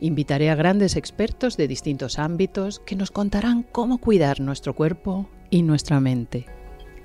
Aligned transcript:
Invitaré 0.00 0.50
a 0.50 0.54
grandes 0.54 0.94
expertos 0.96 1.56
de 1.56 1.68
distintos 1.68 2.18
ámbitos 2.18 2.80
que 2.80 2.96
nos 2.96 3.10
contarán 3.10 3.62
cómo 3.62 3.98
cuidar 3.98 4.40
nuestro 4.40 4.74
cuerpo 4.74 5.28
y 5.48 5.62
nuestra 5.62 6.00
mente. 6.00 6.46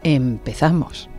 Empezamos. 0.03 1.09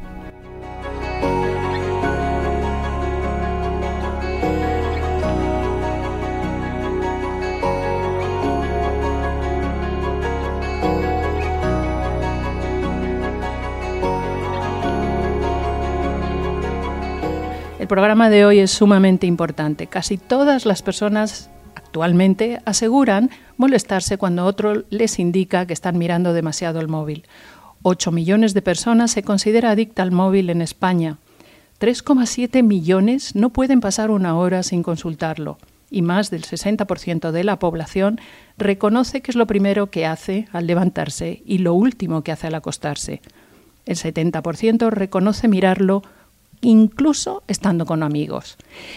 El 17.79 17.89
programa 17.89 18.31
de 18.31 18.45
hoy 18.45 18.59
es 18.59 18.71
sumamente 18.71 19.27
importante. 19.27 19.87
Casi 19.87 20.17
todas 20.17 20.67
las 20.67 20.83
personas 20.83 21.51
actualmente 21.93 22.63
aseguran 22.65 23.29
molestarse 23.59 24.17
cuando 24.17 24.47
otro 24.47 24.85
les 24.89 25.19
indica 25.19 25.67
que 25.67 25.75
están 25.75 25.99
mirando 25.99 26.33
demasiado 26.33 26.81
el 26.81 26.89
móvil. 26.89 27.27
8 27.83 28.11
millones 28.13 28.55
de 28.55 28.63
personas 28.63 29.11
se 29.11 29.23
considera 29.23 29.73
adicta 29.73 30.03
al 30.03 30.11
móvil 30.11 30.49
en 30.49 30.63
España. 30.63 31.19
3,7 31.81 32.63
millones 32.63 33.35
no 33.35 33.51
pueden 33.51 33.81
pasar 33.81 34.11
una 34.11 34.39
hora 34.39 34.63
sin 34.63 34.83
consultarlo 34.83 35.59
y 35.91 36.01
más 36.01 36.31
del 36.31 36.45
60% 36.45 37.31
de 37.31 37.45
la 37.45 37.59
población 37.59 38.19
reconoce 38.57 39.21
que 39.21 39.31
es 39.31 39.37
lo 39.37 39.47
primero 39.47 39.91
que 39.91 40.07
hace 40.07 40.49
al 40.51 40.67
levantarse 40.67 41.43
y 41.45 41.59
lo 41.59 41.75
último 41.75 42.23
que 42.23 42.33
hace 42.33 42.47
al 42.47 42.55
acostarse. 42.55 43.21
El 43.85 43.97
70% 43.97 44.89
reconoce 44.89 45.47
mirarlo 45.47 46.03
incluso 46.63 47.43
estando 47.49 47.85
con 47.85 48.03
amigos. 48.03 48.57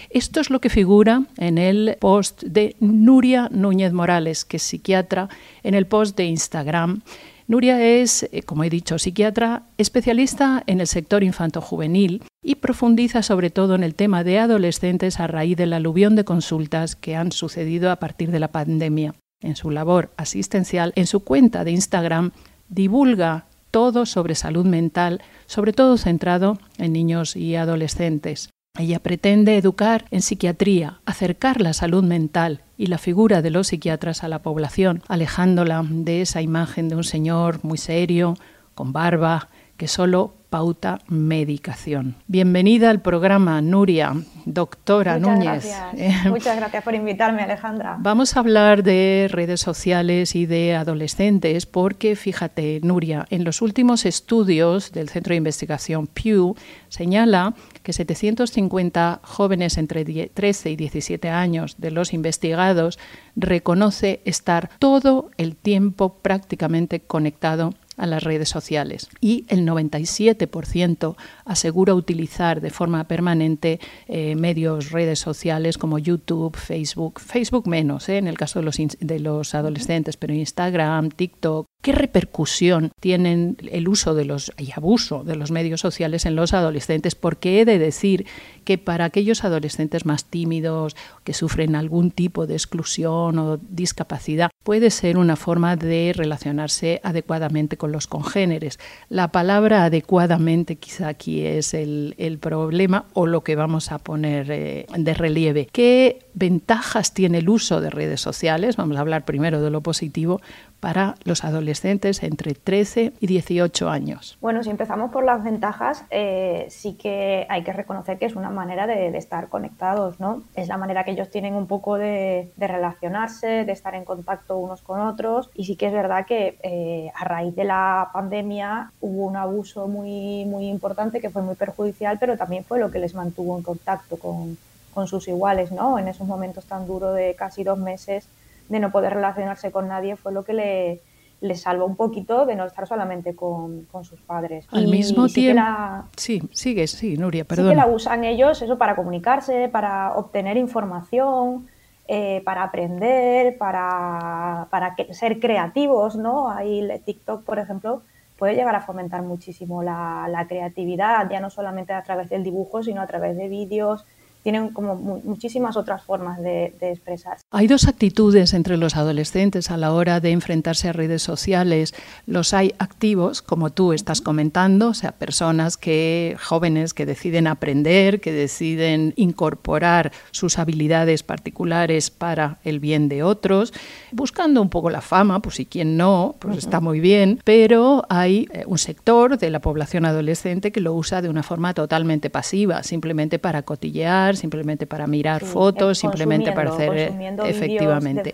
Esto 0.09 0.39
es 0.39 0.49
lo 0.49 0.61
que 0.61 0.69
figura 0.69 1.25
en 1.38 1.58
el 1.58 1.97
post 1.99 2.44
de 2.44 2.77
Nuria 2.80 3.49
Núñez 3.52 3.91
Morales, 3.91 4.45
que 4.45 4.57
es 4.57 4.63
psiquiatra, 4.63 5.27
en 5.63 5.73
el 5.73 5.88
post 5.88 6.16
de 6.16 6.25
Instagram. 6.25 7.02
Nuria 7.47 7.83
es, 7.83 8.23
eh, 8.31 8.41
como 8.44 8.63
he 8.63 8.69
dicho, 8.69 8.97
psiquiatra, 8.97 9.63
especialista 9.77 10.63
en 10.66 10.80
el 10.80 10.88
sector 10.88 11.23
infanto-juvenil 11.23 12.23
y 12.44 12.55
profundiza 12.55 13.22
sobre 13.22 13.49
todo 13.49 13.75
en 13.75 13.83
el 13.83 13.94
tema 13.94 14.23
de 14.23 14.39
adolescentes 14.39 15.19
a 15.19 15.27
raíz 15.27 15.57
del 15.57 15.73
aluvión 15.73 16.16
de 16.16 16.23
consultas 16.23 16.95
que 16.95 17.16
han 17.16 17.31
sucedido 17.31 17.91
a 17.91 17.97
partir 17.97 18.31
de 18.31 18.39
la 18.39 18.52
pandemia. 18.52 19.13
En 19.41 19.55
su 19.55 19.69
labor 19.69 20.11
asistencial, 20.17 20.94
en 20.95 21.07
su 21.07 21.19
cuenta 21.19 21.63
de 21.63 21.72
Instagram, 21.72 22.31
divulga 22.69 23.45
todo 23.76 24.06
sobre 24.06 24.36
salud 24.36 24.66
mental, 24.66 25.22
sobre 25.47 25.74
todo 25.74 25.97
centrado 25.97 26.59
en 26.78 26.94
niños 26.94 27.36
y 27.36 27.58
adolescentes. 27.58 28.50
Ella 28.80 29.00
pretende 29.00 29.58
educar 29.58 30.06
en 30.12 30.22
psiquiatría, 30.22 31.02
acercar 31.06 31.59
la 31.59 31.74
salud 31.74 32.02
mental 32.02 32.64
y 32.78 32.85
la 32.85 32.97
figura 32.97 33.41
de 33.41 33.50
los 33.50 33.68
psiquiatras 33.68 34.24
a 34.24 34.30
la 34.30 34.41
población, 34.41 35.03
alejándola 35.09 35.85
de 35.90 36.22
esa 36.22 36.41
imagen 36.41 36.88
de 36.88 36.96
un 36.96 37.03
señor 37.03 37.59
muy 37.66 37.78
serio, 37.78 38.35
con 38.75 38.94
barba, 38.94 39.50
que 39.75 39.90
solo 39.90 40.35
pauta 40.55 40.99
medicación. 41.09 42.16
Bienvenida 42.27 42.89
al 42.89 43.01
programa, 43.01 43.61
Nuria, 43.61 44.13
doctora 44.45 45.19
Muchas 45.19 45.38
Núñez. 45.38 45.66
Gracias. 45.66 46.25
Muchas 46.27 46.55
gracias 46.55 46.81
por 46.81 46.95
invitarme, 46.95 47.41
Alejandra. 47.41 47.97
Vamos 47.99 48.38
a 48.38 48.39
hablar 48.39 48.81
de 48.81 49.27
redes 49.29 49.59
sociales 49.59 50.33
y 50.33 50.45
de 50.45 50.73
adolescentes 50.75 51.66
porque, 51.66 52.16
fíjate, 52.16 52.79
Nuria, 52.83 53.25
en 53.31 53.43
los 53.43 53.61
últimos 53.61 54.05
estudios 54.05 54.93
del 54.93 55.09
Centro 55.09 55.31
de 55.31 55.39
Investigación 55.39 56.07
Pew 56.07 56.55
señala 56.87 57.53
que 57.83 57.91
750 57.91 59.19
jóvenes 59.23 59.77
entre 59.77 60.05
13 60.05 60.72
y 60.72 60.75
17 60.77 61.29
años 61.29 61.75
de 61.79 61.91
los 61.91 62.13
investigados 62.13 62.97
reconoce 63.35 64.22
estar 64.23 64.69
todo 64.79 65.31
el 65.35 65.57
tiempo 65.57 66.13
prácticamente 66.22 67.01
conectado 67.01 67.73
a 67.97 68.06
las 68.06 68.23
redes 68.23 68.50
sociales 68.50 69.09
y 69.22 69.45
el 69.47 69.66
97% 69.66 71.16
asegura 71.45 71.94
utilizar 71.94 72.61
de 72.61 72.69
forma 72.69 73.06
permanente 73.06 73.79
eh, 74.07 74.35
medios, 74.35 74.91
redes 74.91 75.19
sociales 75.19 75.78
como 75.78 76.00
YouTube, 76.00 76.55
Facebook, 76.55 77.19
Facebook 77.19 77.67
menos 77.67 78.09
eh, 78.09 78.17
en 78.17 78.28
el 78.28 78.38
caso 78.38 78.59
de 78.59 78.66
los, 78.66 78.78
de 78.78 79.19
los 79.19 79.55
adolescentes, 79.55 80.17
pero 80.17 80.34
Instagram, 80.34 81.09
TikTok. 81.09 81.67
¿Qué 81.81 81.91
repercusión 81.91 82.91
tienen 83.00 83.57
el 83.72 83.88
uso 83.88 84.16
de 84.16 84.25
los 84.25 84.51
y 84.57 84.72
abuso 84.72 85.23
de 85.23 85.35
los 85.35 85.51
medios 85.51 85.81
sociales 85.81 86.25
en 86.25 86.35
los 86.35 86.53
adolescentes? 86.53 87.13
Porque 87.13 87.61
he 87.61 87.66
de 87.66 87.78
decir 87.78 88.25
que 88.63 88.79
para 88.79 89.05
aquellos 89.05 89.44
adolescentes 89.44 90.03
más 90.03 90.25
tímidos 90.25 90.95
que 91.23 91.35
sufren 91.35 91.75
algún 91.75 92.09
tipo 92.09 92.47
de 92.47 92.55
exclusión 92.55 93.38
o 93.38 93.57
discapacidad 93.57 94.50
puede 94.66 94.90
ser 94.90 95.20
una 95.20 95.36
forma 95.36 95.76
de 95.76 96.12
relacionarse 96.16 97.00
adecuadamente 97.03 97.78
con 97.78 97.92
los 97.92 98.08
congéneres. 98.08 98.80
La 99.09 99.28
palabra 99.28 99.86
adecuadamente 99.86 100.78
quizá 100.78 101.08
aquí 101.08 101.46
es 101.46 101.76
el, 101.76 102.16
el 102.18 102.40
problema 102.40 103.06
o 103.14 103.28
lo 103.28 103.44
que 103.44 103.56
vamos 103.56 103.92
a 103.92 104.00
poner 104.00 104.48
eh, 104.50 104.88
de 104.98 105.14
relieve. 105.14 105.68
¿Qué 105.72 106.26
ventajas 106.34 107.14
tiene 107.14 107.38
el 107.38 107.50
uso 107.50 107.80
de 107.80 107.92
redes 107.92 108.22
sociales? 108.22 108.76
Vamos 108.76 108.98
a 108.98 109.02
hablar 109.02 109.24
primero 109.24 109.62
de 109.62 109.70
lo 109.70 109.81
positivo 109.81 110.42
para 110.85 111.16
los 111.23 111.44
adolescentes 111.44 112.22
entre 112.22 112.53
13 112.53 113.13
y 113.19 113.25
18 113.25 113.90
años? 113.90 114.38
Bueno, 114.40 114.62
si 114.63 114.69
empezamos 114.69 115.12
por 115.12 115.23
las 115.23 115.44
ventajas, 115.44 116.06
eh, 116.12 116.68
sí 116.69 116.94
que 116.94 117.47
hay 117.50 117.63
que 117.63 117.73
reconocer 117.73 118.19
que 118.19 118.28
es 118.28 118.35
una 118.35 118.51
manera 118.51 118.85
de, 118.85 119.09
de, 119.09 119.18
estar 119.18 119.50
conectados, 119.50 120.19
¿no? 120.19 120.44
Es 120.53 120.68
la 120.68 120.78
manera 120.78 121.03
que 121.03 121.09
ellos 121.09 121.31
tienen 121.31 121.56
un 121.56 121.66
poco 121.66 121.97
de, 121.97 122.51
de, 122.56 122.68
relacionarse, 122.68 123.66
de 123.66 123.72
estar 123.72 123.96
en 123.96 124.06
contacto 124.06 124.59
unos 124.59 124.84
con 124.84 125.00
otros 125.00 125.50
y 125.56 125.66
sí 125.66 125.75
que 125.75 125.88
es 125.88 125.91
verdad 125.91 126.28
que 126.28 126.59
eh, 126.62 127.12
a 127.16 127.23
raíz 127.23 127.56
de 127.56 127.63
la 127.63 128.12
pandemia 128.13 128.91
hubo 129.02 129.25
un 129.25 129.38
abuso 129.38 129.88
muy, 129.88 130.46
muy 130.46 130.67
importante 130.67 131.19
que 131.19 131.31
fue 131.31 131.41
muy 131.41 131.56
perjudicial, 131.56 132.19
pero 132.19 132.38
también 132.38 132.63
fue 132.63 132.78
lo 132.78 132.91
que 132.91 133.00
les 133.00 133.16
mantuvo 133.16 133.57
en 133.57 133.63
contacto 133.63 134.17
con, 134.17 134.56
con 134.94 135.07
sus 135.07 135.28
iguales, 135.28 135.72
¿no? 135.72 135.97
En 135.97 136.07
esos 136.07 136.28
momentos 136.28 136.66
tan 136.66 136.85
duros 136.85 137.16
de 137.16 137.34
casi 137.34 137.63
dos 137.63 137.79
meses 137.79 138.28
de 138.70 138.80
no 138.80 138.92
poder 138.92 139.14
relacionarse 139.14 139.72
con 139.72 139.88
nadie 139.88 140.16
fue 140.16 140.31
lo 140.31 140.44
que 140.44 140.53
le, 140.53 141.02
le 141.42 141.56
salvó 141.56 141.86
un 141.86 141.96
poquito 141.96 142.46
de 142.46 142.56
no 142.56 142.66
estar 142.66 142.88
solamente 142.88 143.36
con, 143.36 143.86
con 143.86 144.03
sus 144.03 144.22
padres. 144.22 144.68
Al 144.72 144.86
y 144.86 144.92
mismo 144.92 145.28
sí 145.28 145.36
tiempo. 145.36 145.62
La, 145.62 146.06
sí, 146.16 146.42
sigue, 146.52 146.88
sí, 146.88 147.18
Nuria, 147.18 147.46
perdón. 147.46 147.68
Sí 147.68 147.72
que 147.72 147.76
la 147.76 147.88
usan 147.88 148.24
ellos 148.24 148.62
eso 148.62 148.78
para 148.78 148.96
comunicarse, 148.96 149.70
para 149.70 150.14
obtener 150.16 150.58
información, 150.58 151.68
eh, 152.08 152.42
para 152.46 152.64
aprender, 152.64 153.58
para, 153.58 154.68
para 154.70 154.96
que, 154.96 155.14
ser 155.14 155.40
creativos, 155.40 156.16
¿no? 156.16 156.50
Ahí 156.50 156.88
TikTok, 157.06 157.44
por 157.44 157.59
ejemplo, 157.59 158.03
puede 158.38 158.56
llegar 158.56 158.76
a 158.76 158.82
fomentar 158.82 159.22
muchísimo 159.22 159.84
la, 159.84 160.28
la 160.29 160.47
creatividad, 160.47 161.29
ya 161.29 161.40
no 161.40 161.50
solamente 161.50 161.94
a 161.94 162.03
través 162.03 162.29
del 162.29 162.44
dibujo, 162.44 162.84
sino 162.84 163.02
a 163.02 163.08
través 163.08 163.38
de 163.38 163.47
vídeos, 163.47 164.06
tienen 164.46 164.70
como 164.70 164.94
muchísimas 164.94 165.76
otras 165.76 166.03
formas 166.03 166.38
de, 166.38 166.72
de, 166.80 166.92
expresarse. 166.92 167.44
Hay 167.50 167.66
dos 167.66 167.88
actitudes 167.88 168.53
entre 168.53 168.78
los 168.78 168.96
adolescentes 168.96 169.72
a 169.72 169.78
la 169.78 169.92
hora 169.92 170.20
de 170.20 170.30
enfrentarse 170.30 170.88
a 170.88 170.94
redes 170.94 171.24
sociales. 171.24 171.96
Los 172.28 172.53
hay 172.53 172.76
activos, 172.78 173.42
como 173.42 173.72
tú 173.72 173.92
estás 173.92 174.22
comentando, 174.22 174.90
o 174.90 174.94
sea, 174.94 175.14
personas 175.14 175.78
que, 175.78 176.38
jóvenes 176.40 176.94
que 176.94 177.08
deciden 177.08 177.47
aprender, 177.47 178.22
que 178.22 178.32
deciden 178.32 179.14
incorporar 179.16 180.12
sus 180.30 180.59
habilidades 180.59 181.24
particulares 181.24 182.12
para 182.12 182.59
el 182.64 182.80
bien 182.80 183.09
de 183.09 183.24
otros, 183.24 183.74
buscando 184.12 184.62
un 184.62 184.70
poco 184.70 184.92
la 184.92 185.02
fama, 185.02 185.42
pues 185.42 185.59
y 185.59 185.66
quien 185.66 185.97
no, 185.97 186.36
pues 186.38 186.53
uh 186.53 186.58
-huh. 186.58 186.59
está 186.59 186.82
muy 186.82 187.00
bien, 187.00 187.42
pero 187.44 188.06
hay 188.09 188.47
un 188.68 188.78
sector 188.78 189.40
de 189.40 189.50
la 189.50 189.59
población 189.59 190.06
adolescente 190.06 190.72
que 190.72 190.82
lo 190.82 190.94
usa 190.94 191.24
de 191.24 191.30
una 191.30 191.42
forma 191.42 191.74
totalmente 191.74 192.30
pasiva, 192.30 192.84
simplemente 192.84 193.40
para 193.40 193.64
cotillear, 193.64 194.34
simplemente 194.35 194.87
para 194.87 195.08
mirar 195.08 195.43
fotos, 195.43 195.99
simplemente 195.99 196.52
para 196.52 196.72
hacer 196.72 197.14
efectivamente. 197.46 198.32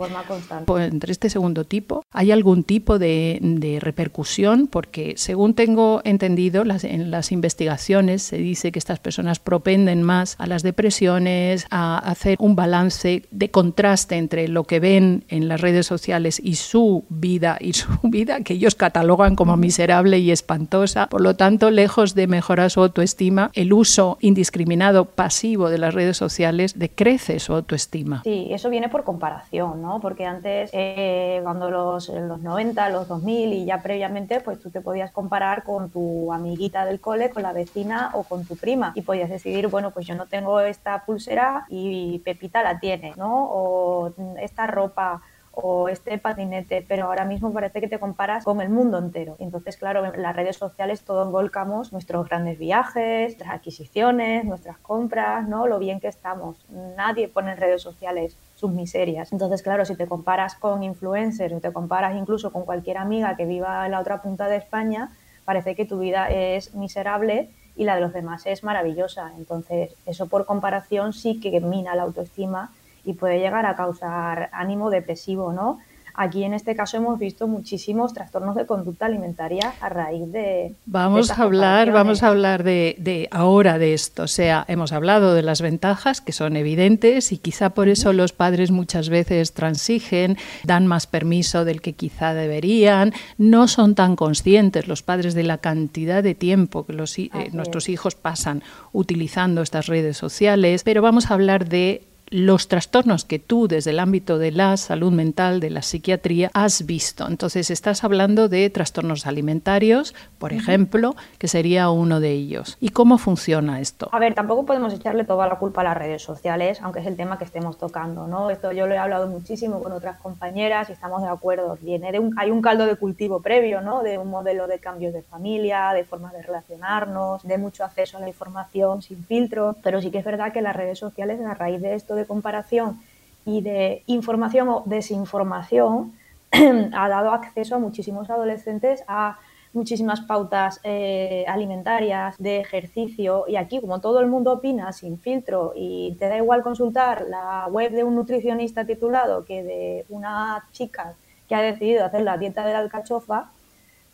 Pues, 0.66 0.92
entre 0.92 1.12
este 1.12 1.30
segundo 1.30 1.66
tipo, 1.66 2.04
¿hay 2.12 2.32
algún 2.32 2.64
tipo 2.64 3.00
de, 3.00 3.40
de 3.42 3.80
repercusión? 3.80 4.68
Porque 4.68 5.14
según 5.18 5.54
tengo 5.54 6.02
entendido, 6.04 6.64
las, 6.64 6.84
en 6.84 7.12
las 7.12 7.32
investigaciones 7.32 8.24
se 8.24 8.38
dice 8.38 8.72
que 8.72 8.80
estas 8.80 9.00
personas 9.00 9.40
propenden 9.40 10.04
más 10.04 10.36
a 10.38 10.48
las 10.48 10.64
depresiones, 10.64 11.68
a 11.70 11.98
hacer 11.98 12.38
un 12.40 12.56
balance 12.56 13.24
de 13.32 13.52
contraste 13.52 14.16
entre 14.16 14.48
lo 14.48 14.66
que 14.66 14.80
ven 14.80 15.24
en 15.28 15.48
las 15.48 15.62
redes 15.62 15.86
sociales 15.86 16.42
y 16.44 16.56
su 16.56 17.06
vida, 17.10 17.58
y 17.60 17.74
su 17.74 17.88
vida 18.04 18.42
que 18.42 18.54
ellos 18.54 18.76
catalogan 18.76 19.36
como 19.36 19.58
miserable 19.58 20.20
y 20.20 20.32
espantosa. 20.32 21.08
Por 21.08 21.22
lo 21.22 21.36
tanto, 21.36 21.72
lejos 21.72 22.16
de 22.16 22.28
mejorar 22.28 22.72
su 22.72 22.82
autoestima, 22.82 23.52
el 23.54 23.74
uso 23.74 24.18
indiscriminado 24.22 25.06
pasivo 25.06 25.70
de 25.70 25.78
las 25.78 25.91
redes 25.94 26.18
sociales 26.18 26.78
decrece 26.78 27.40
su 27.40 27.54
autoestima. 27.54 28.22
Sí, 28.24 28.48
eso 28.52 28.70
viene 28.70 28.90
por 28.90 29.04
comparación, 29.04 29.82
¿no? 29.82 30.00
Porque 30.00 30.26
antes, 30.26 30.70
eh, 30.74 31.40
cuando 31.44 31.70
los, 31.70 32.10
los 32.10 32.42
90, 32.42 32.90
los 32.90 33.08
2000 33.08 33.54
y 33.54 33.66
ya 33.66 33.82
previamente, 33.82 34.42
pues 34.42 34.60
tú 34.60 34.70
te 34.70 34.82
podías 34.82 35.12
comparar 35.12 35.64
con 35.64 35.90
tu 35.90 36.32
amiguita 36.34 36.86
del 36.86 37.00
cole, 37.00 37.30
con 37.30 37.44
la 37.44 37.54
vecina 37.54 38.12
o 38.14 38.24
con 38.24 38.46
tu 38.46 38.56
prima 38.56 38.94
y 38.96 39.02
podías 39.02 39.30
decidir, 39.30 39.68
bueno, 39.68 39.92
pues 39.92 40.08
yo 40.08 40.16
no 40.16 40.26
tengo 40.28 40.60
esta 40.60 41.06
pulsera 41.06 41.66
y 41.70 42.20
Pepita 42.20 42.64
la 42.64 42.80
tiene, 42.80 43.14
¿no? 43.18 43.46
O 43.52 44.14
esta 44.40 44.68
ropa 44.68 45.22
o 45.54 45.90
este 45.90 46.18
patinete, 46.18 46.86
pero 46.88 47.06
ahora 47.06 47.26
mismo 47.26 47.52
parece 47.52 47.82
que 47.82 47.88
te 47.88 48.00
comparas 48.00 48.46
con 48.46 48.62
el 48.62 48.70
mundo 48.70 48.98
entero. 48.98 49.36
Entonces, 49.40 49.76
claro, 49.78 50.06
en 50.06 50.22
las 50.22 50.36
redes 50.36 50.56
sociales 50.56 51.02
todos 51.02 51.30
volcamos 51.30 51.92
nuestros 51.92 52.28
grandes 52.30 52.58
viajes, 52.58 53.32
nuestras 53.32 53.56
adquisiciones, 53.56 54.46
nuestras 54.46 54.78
compras, 54.78 55.48
¿no? 55.48 55.68
Lo 55.68 55.78
bien 55.80 56.00
que 56.00 56.08
estamos. 56.08 56.58
Nadie 56.96 57.28
pone 57.28 57.52
en 57.52 57.58
redes 57.58 57.82
sociales 57.82 58.38
sus 58.56 58.72
miserias. 58.72 59.32
Entonces, 59.34 59.62
claro, 59.62 59.84
si 59.86 59.96
te 59.96 60.08
comparas 60.08 60.56
con 60.56 60.84
influencers 60.84 61.54
o 61.54 61.60
te 61.60 61.74
comparas 61.74 62.16
incluso 62.16 62.52
con 62.52 62.64
cualquier 62.64 62.98
amiga 62.98 63.36
que 63.36 63.46
viva 63.46 63.86
en 63.86 63.92
la 63.92 64.00
otra 64.00 64.22
punta 64.22 64.48
de 64.48 64.56
España, 64.56 65.12
parece 65.44 65.76
que 65.76 65.86
tu 65.86 66.00
vida 66.00 66.30
es 66.30 66.74
miserable 66.76 67.50
y 67.76 67.84
la 67.84 67.96
de 67.96 68.02
los 68.02 68.14
demás 68.14 68.46
es 68.46 68.64
maravillosa. 68.64 69.32
Entonces, 69.38 69.96
eso 70.06 70.28
por 70.28 70.46
comparación 70.46 71.12
sí 71.14 71.40
que 71.40 71.60
mina 71.60 71.96
la 71.96 72.04
autoestima 72.04 72.72
y 73.04 73.14
puede 73.14 73.40
llegar 73.40 73.66
a 73.66 73.76
causar 73.76 74.50
ánimo 74.54 74.90
depresivo, 74.90 75.54
¿no? 75.54 75.80
Aquí 76.14 76.44
en 76.44 76.54
este 76.54 76.76
caso 76.76 76.98
hemos 76.98 77.18
visto 77.20 77.48
muchísimos 77.48 78.14
trastornos 78.14 78.56
de 78.56 78.66
conducta 78.66 79.06
alimentaria 79.06 79.74
a 79.80 79.90
raíz 79.90 80.32
de. 80.32 80.76
Vamos 80.86 81.32
a 81.32 81.44
hablar, 81.44 81.92
vamos 81.92 82.24
a 82.24 82.28
hablar 82.28 82.64
de, 82.64 82.96
de, 83.00 83.28
ahora 83.32 83.78
de 83.78 83.94
esto. 83.94 84.24
O 84.24 84.28
sea, 84.28 84.66
hemos 84.68 84.92
hablado 84.92 85.34
de 85.34 85.42
las 85.42 85.62
ventajas 85.62 86.22
que 86.22 86.32
son 86.32 86.58
evidentes 86.58 87.32
y 87.32 87.38
quizá 87.38 87.72
por 87.72 87.88
eso 87.88 88.14
los 88.14 88.34
padres 88.34 88.72
muchas 88.72 89.10
veces 89.10 89.54
transigen, 89.54 90.38
dan 90.64 90.86
más 90.88 91.08
permiso 91.08 91.66
del 91.66 91.82
que 91.82 91.94
quizá 91.94 92.34
deberían, 92.34 93.14
no 93.38 93.68
son 93.68 93.96
tan 93.96 94.16
conscientes 94.16 94.88
los 94.88 95.04
padres 95.04 95.34
de 95.34 95.44
la 95.44 95.60
cantidad 95.60 96.24
de 96.24 96.36
tiempo 96.36 96.86
que 96.86 96.94
los, 96.94 97.18
eh, 97.18 97.30
nuestros 97.54 97.90
hijos 97.90 98.16
pasan 98.16 98.64
utilizando 98.92 99.62
estas 99.62 99.88
redes 99.88 100.18
sociales. 100.18 100.84
Pero 100.84 101.02
vamos 101.02 101.32
a 101.32 101.36
hablar 101.36 101.68
de 101.68 102.11
los 102.32 102.70
trastornos 102.70 103.26
que 103.26 103.40
tú 103.40 103.68
desde 103.68 103.92
el 103.92 104.00
ámbito 104.00 104.38
de 104.38 104.52
la 104.52 104.78
salud 104.78 105.12
mental, 105.12 105.60
de 105.60 105.70
la 105.70 105.82
psiquiatría, 105.82 106.50
has 106.54 106.86
visto. 106.86 107.28
Entonces, 107.28 107.70
estás 107.70 108.06
hablando 108.06 108.48
de 108.48 108.70
trastornos 108.70 109.28
alimentarios, 109.28 110.16
por 110.40 110.54
ejemplo, 110.54 111.16
que 111.38 111.50
sería 111.50 111.90
uno 111.90 112.22
de 112.22 112.32
ellos. 112.32 112.78
¿Y 112.80 112.90
cómo 112.90 113.18
funciona 113.18 113.82
esto? 113.82 114.08
A 114.14 114.20
ver, 114.20 114.34
tampoco 114.34 114.66
podemos 114.66 114.94
echarle 114.94 115.26
toda 115.26 115.46
la 115.46 115.56
culpa 115.60 115.82
a 115.82 115.84
las 115.84 115.98
redes 115.98 116.24
sociales, 116.24 116.80
aunque 116.82 117.02
es 117.02 117.06
el 117.06 117.18
tema 117.18 117.38
que 117.38 117.44
estemos 117.44 117.78
tocando, 117.78 118.28
¿no? 118.28 118.50
Esto 118.50 118.72
yo 118.72 118.88
lo 118.88 118.94
he 118.94 118.98
hablado 118.98 119.28
muchísimo 119.28 119.84
con 119.84 119.92
otras 119.92 120.18
compañeras 120.20 120.90
y 120.90 120.94
estamos 120.94 121.22
de 121.22 121.28
acuerdo. 121.28 121.78
Viene 121.82 122.14
de 122.14 122.20
un, 122.20 122.34
hay 122.40 122.50
un 122.50 122.62
caldo 122.62 122.86
de 122.86 122.96
cultivo 122.96 123.42
previo, 123.42 123.82
¿no? 123.82 124.04
De 124.04 124.18
un 124.18 124.30
modelo 124.30 124.68
de 124.68 124.80
cambios 124.80 125.14
de 125.14 125.22
familia, 125.22 125.92
de 125.94 126.06
formas 126.06 126.32
de 126.32 126.42
relacionarnos, 126.42 127.44
de 127.44 127.58
mucho 127.58 127.84
acceso 127.84 128.18
a 128.18 128.22
la 128.22 128.30
información 128.30 129.02
sin 129.02 129.26
filtro, 129.26 129.76
pero 129.84 130.02
sí 130.02 130.12
que 130.12 130.20
es 130.20 130.26
verdad 130.26 130.54
que 130.54 130.62
las 130.62 130.76
redes 130.78 130.98
sociales, 130.98 131.42
a 131.42 131.54
raíz 131.54 131.82
de 131.82 131.94
esto 131.94 132.16
de 132.16 132.21
comparación 132.26 133.00
y 133.46 133.62
de 133.62 134.04
información 134.08 134.70
o 134.70 134.84
desinformación 134.86 136.14
ha 136.52 137.10
dado 137.10 137.32
acceso 137.32 137.76
a 137.76 137.80
muchísimos 137.80 138.30
adolescentes 138.30 139.04
a 139.08 139.40
muchísimas 139.74 140.22
pautas 140.22 140.80
eh, 140.84 141.46
alimentarias, 141.48 142.38
de 142.38 142.60
ejercicio, 142.60 143.46
y 143.48 143.56
aquí 143.56 143.80
como 143.80 144.02
todo 144.02 144.20
el 144.20 144.28
mundo 144.28 144.54
opina 144.54 144.92
sin 144.92 145.18
filtro 145.18 145.74
y 145.76 146.16
te 146.20 146.28
da 146.28 146.38
igual 146.38 146.62
consultar 146.62 147.26
la 147.30 147.68
web 147.70 147.92
de 147.92 148.04
un 148.04 148.16
nutricionista 148.16 148.86
titulado 148.86 149.46
que 149.46 149.64
de 149.64 150.06
una 150.10 150.68
chica 150.72 151.16
que 151.48 151.56
ha 151.56 151.62
decidido 151.62 152.06
hacer 152.06 152.22
la 152.22 152.38
dieta 152.38 152.66
de 152.66 152.74
la 152.74 152.80
alcachofa, 152.80 153.52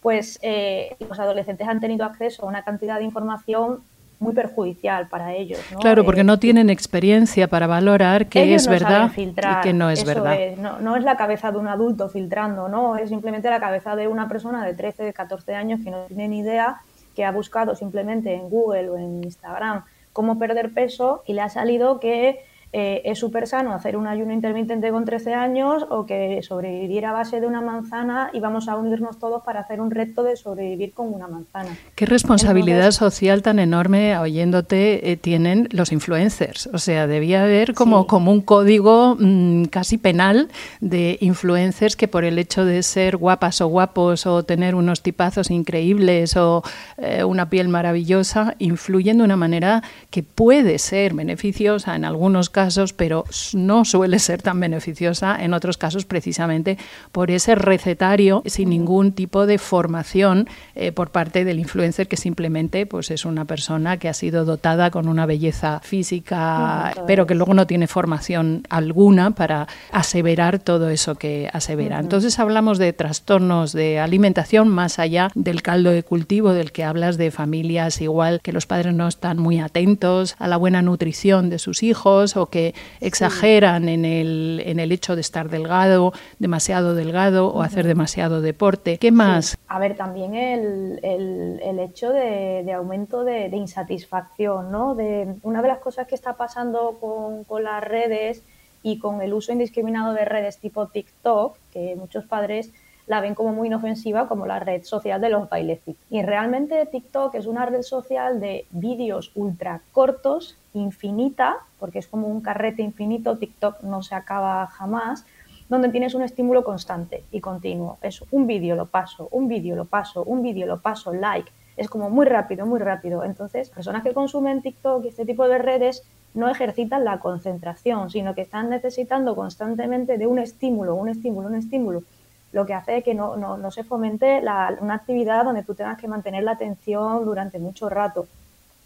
pues 0.01 0.39
eh, 0.41 0.95
los 0.99 1.19
adolescentes 1.19 1.67
han 1.67 1.79
tenido 1.79 2.05
acceso 2.05 2.43
a 2.43 2.47
una 2.47 2.63
cantidad 2.63 2.99
de 2.99 3.05
información 3.05 3.83
muy 4.19 4.33
perjudicial 4.33 5.07
para 5.07 5.33
ellos. 5.33 5.59
Claro, 5.79 6.03
porque 6.03 6.23
no 6.23 6.39
tienen 6.39 6.69
experiencia 6.69 7.47
para 7.47 7.67
valorar 7.67 8.27
qué 8.27 8.55
es 8.55 8.67
verdad 8.67 9.11
y 9.15 9.33
qué 9.63 9.73
no 9.73 9.89
es 9.89 10.03
verdad. 10.03 10.37
No, 10.81 10.95
es 10.95 11.03
la 11.03 11.17
cabeza 11.17 11.51
de 11.51 11.57
un 11.57 11.67
adulto 11.67 12.09
filtrando, 12.09 12.67
no, 12.67 12.95
es 12.97 13.09
simplemente 13.09 13.49
la 13.49 13.59
cabeza 13.59 13.95
de 13.95 14.07
una 14.07 14.27
persona 14.27 14.65
de 14.65 14.73
13, 14.73 15.03
de 15.03 15.13
14 15.13 15.55
años 15.55 15.79
que 15.83 15.91
no 15.91 16.03
tiene 16.05 16.27
ni 16.27 16.39
idea, 16.39 16.81
que 17.15 17.25
ha 17.25 17.31
buscado 17.31 17.75
simplemente 17.75 18.33
en 18.33 18.49
Google 18.49 18.89
o 18.89 18.97
en 18.97 19.23
Instagram 19.23 19.83
cómo 20.13 20.39
perder 20.39 20.73
peso 20.73 21.21
y 21.27 21.33
le 21.33 21.41
ha 21.41 21.49
salido 21.49 21.99
que 21.99 22.43
eh, 22.73 23.01
es 23.05 23.19
súper 23.19 23.47
sano 23.47 23.73
hacer 23.73 23.95
un 23.95 24.07
ayuno 24.07 24.33
intermitente 24.33 24.91
con 24.91 25.05
13 25.05 25.33
años 25.33 25.85
o 25.89 26.05
que 26.05 26.41
sobrevivir 26.43 27.05
a 27.05 27.13
base 27.13 27.39
de 27.39 27.47
una 27.47 27.61
manzana 27.61 28.29
y 28.33 28.41
vamos 28.41 28.67
a 28.67 28.75
unirnos 28.75 29.19
todos 29.19 29.41
para 29.43 29.61
hacer 29.61 29.79
un 29.79 29.89
reto 29.89 30.21
de 30.23 30.35
sobrevivir 30.35 30.93
con 30.93 31.13
una 31.13 31.27
manzana. 31.27 31.69
¿Qué 31.95 32.05
responsabilidad 32.05 32.91
social 32.91 33.41
tan 33.41 33.59
enorme, 33.59 34.17
oyéndote, 34.17 35.11
eh, 35.11 35.15
tienen 35.15 35.69
los 35.71 35.93
influencers? 35.93 36.67
O 36.73 36.77
sea, 36.77 37.07
debía 37.07 37.43
haber 37.43 37.73
como, 37.73 38.05
como 38.05 38.33
un 38.33 38.41
código 38.41 39.15
mm, 39.17 39.65
casi 39.65 39.97
penal 39.97 40.49
de 40.81 41.17
influencers 41.21 41.95
que 41.95 42.09
por 42.09 42.25
el 42.25 42.37
hecho 42.37 42.65
de 42.65 42.83
ser 42.83 43.15
guapas 43.15 43.61
o 43.61 43.67
guapos 43.67 44.25
o 44.25 44.43
tener 44.43 44.75
unos 44.75 45.01
tipazos 45.01 45.51
increíbles 45.51 46.35
o 46.35 46.63
eh, 46.97 47.23
una 47.23 47.49
piel 47.49 47.69
maravillosa, 47.69 48.55
influyen 48.59 49.19
de 49.19 49.23
una 49.23 49.37
manera 49.37 49.83
que 50.09 50.21
puede 50.21 50.79
ser 50.79 51.13
beneficiosa 51.13 51.95
en 51.95 52.03
algunos 52.03 52.49
casos 52.49 52.56
casos, 52.57 52.91
pero 52.91 53.23
no 53.53 53.85
suele 53.85 54.17
ser 54.17 54.41
tan 54.41 54.59
beneficiosa 54.59 55.37
en 55.39 55.53
otros 55.53 55.77
casos 55.77 56.05
precisamente 56.05 56.79
por 57.11 57.29
ese 57.29 57.53
recetario 57.53 58.41
sin 58.47 58.69
ningún 58.69 59.11
tipo 59.11 59.45
de 59.45 59.59
formación 59.59 60.47
eh, 60.73 60.91
por 60.91 61.11
parte 61.11 61.45
del 61.45 61.59
influencer 61.59 62.07
que 62.07 62.17
simplemente 62.17 62.87
pues 62.87 63.11
es 63.11 63.25
una 63.25 63.45
persona 63.45 63.97
que 63.97 64.09
ha 64.09 64.13
sido 64.15 64.43
dotada 64.43 64.89
con 64.89 65.07
una 65.07 65.27
belleza 65.27 65.81
física, 65.83 66.95
pero 67.05 67.27
que 67.27 67.35
luego 67.35 67.53
no 67.53 67.67
tiene 67.67 67.85
formación 67.85 68.63
alguna 68.71 69.29
para 69.35 69.67
aseverar 69.91 70.57
todo 70.57 70.89
eso 70.89 71.13
que 71.13 71.51
asevera. 71.53 71.99
Entonces 71.99 72.39
hablamos 72.39 72.79
de 72.79 72.91
trastornos 72.91 73.71
de 73.71 73.99
alimentación 73.99 74.67
más 74.67 74.97
allá 74.97 75.29
del 75.35 75.61
caldo 75.61 75.91
de 75.91 76.01
cultivo 76.01 76.53
del 76.53 76.71
que 76.71 76.83
hablas 76.83 77.17
de 77.17 77.29
familias 77.29 78.01
igual 78.01 78.41
que 78.41 78.51
los 78.51 78.65
padres 78.65 78.95
no 78.95 79.07
están 79.07 79.37
muy 79.37 79.59
atentos 79.59 80.35
a 80.39 80.47
la 80.47 80.57
buena 80.57 80.81
nutrición 80.81 81.51
de 81.51 81.59
sus 81.59 81.83
hijos 81.83 82.35
o 82.35 82.46
que 82.49 82.73
exageran 83.01 83.89
en, 83.89 84.05
el, 84.05 84.61
en 84.65 84.79
el 84.79 84.91
hecho 84.91 85.15
de 85.15 85.21
estar 85.21 85.49
delgado, 85.49 86.13
demasiado 86.39 86.95
delgado 86.95 87.47
o 87.49 87.61
hacer 87.61 87.87
demasiado 87.87 88.41
deporte. 88.41 88.97
¿Qué 88.97 89.11
más? 89.11 89.57
A 89.67 89.79
ver, 89.79 89.95
también 89.95 90.35
el, 90.35 90.99
el, 91.03 91.79
hecho 91.79 92.11
de, 92.11 92.71
aumento 92.73 93.23
de, 93.23 93.47
insatisfacción, 93.47 94.71
¿no? 94.71 94.95
De, 94.95 95.35
una 95.43 95.61
de 95.61 95.67
las 95.67 95.79
cosas 95.79 96.07
que 96.07 96.15
está 96.15 96.33
pasando 96.33 96.97
con, 96.99 97.43
con 97.43 97.63
las 97.63 97.83
redes 97.83 98.43
y 98.83 98.99
con 98.99 99.21
el 99.21 99.33
uso 99.33 99.51
indiscriminado 99.51 100.13
de 100.13 100.25
redes 100.25 100.57
tipo 100.57 100.87
TikTok, 100.87 101.57
que 101.71 101.95
muchos 101.95 102.25
padres 102.25 102.71
la 103.07 103.21
ven 103.21 103.35
como 103.35 103.53
muy 103.53 103.67
inofensiva 103.67 104.27
como 104.27 104.45
la 104.45 104.59
red 104.59 104.83
social 104.83 105.19
de 105.19 105.29
los 105.29 105.49
bailes. 105.49 105.79
Y 106.09 106.21
realmente 106.21 106.85
TikTok 106.85 107.35
es 107.35 107.47
una 107.47 107.65
red 107.65 107.81
social 107.81 108.39
de 108.39 108.67
vídeos 108.69 109.31
ultra 109.35 109.81
cortos, 109.93 110.57
infinita, 110.73 111.57
porque 111.79 111.99
es 111.99 112.07
como 112.07 112.27
un 112.27 112.41
carrete 112.41 112.83
infinito, 112.83 113.37
TikTok 113.37 113.81
no 113.83 114.03
se 114.03 114.13
acaba 114.13 114.67
jamás, 114.67 115.25
donde 115.69 115.89
tienes 115.89 116.13
un 116.13 116.21
estímulo 116.21 116.63
constante 116.63 117.23
y 117.31 117.39
continuo. 117.41 117.97
Es 118.01 118.23
un 118.31 118.45
vídeo 118.45 118.75
lo 118.75 118.85
paso, 118.85 119.27
un 119.31 119.47
vídeo 119.47 119.75
lo 119.75 119.85
paso, 119.85 120.23
un 120.23 120.43
vídeo 120.43 120.65
lo 120.67 120.79
paso, 120.81 121.13
like. 121.13 121.51
Es 121.77 121.89
como 121.89 122.09
muy 122.09 122.25
rápido, 122.25 122.65
muy 122.65 122.79
rápido. 122.79 123.23
Entonces, 123.23 123.69
personas 123.69 124.03
que 124.03 124.13
consumen 124.13 124.61
TikTok 124.61 125.05
y 125.05 125.09
este 125.09 125.25
tipo 125.25 125.47
de 125.47 125.57
redes 125.57 126.03
no 126.33 126.49
ejercitan 126.49 127.03
la 127.03 127.19
concentración, 127.19 128.09
sino 128.09 128.35
que 128.35 128.41
están 128.41 128.69
necesitando 128.69 129.35
constantemente 129.35 130.17
de 130.17 130.27
un 130.27 130.39
estímulo, 130.39 130.95
un 130.95 131.09
estímulo, 131.09 131.47
un 131.47 131.55
estímulo 131.55 132.03
lo 132.51 132.65
que 132.65 132.73
hace 132.73 133.03
que 133.03 133.13
no, 133.13 133.35
no, 133.35 133.71
se 133.71 133.83
fomente 133.83 134.41
una 134.79 134.93
actividad 134.93 135.43
donde 135.43 135.63
tú 135.63 135.75
tengas 135.75 135.97
que 135.97 136.07
mantener 136.07 136.43
la 136.43 136.51
atención 136.51 137.25
durante 137.25 137.59
mucho 137.59 137.89
rato. 137.89 138.27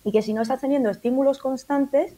Y 0.04 0.12
que 0.12 0.22
si 0.22 0.34
no 0.34 0.42
estás 0.42 0.62
teniendo 0.62 0.90
estímulos 0.90 1.38
constantes, 1.38 2.16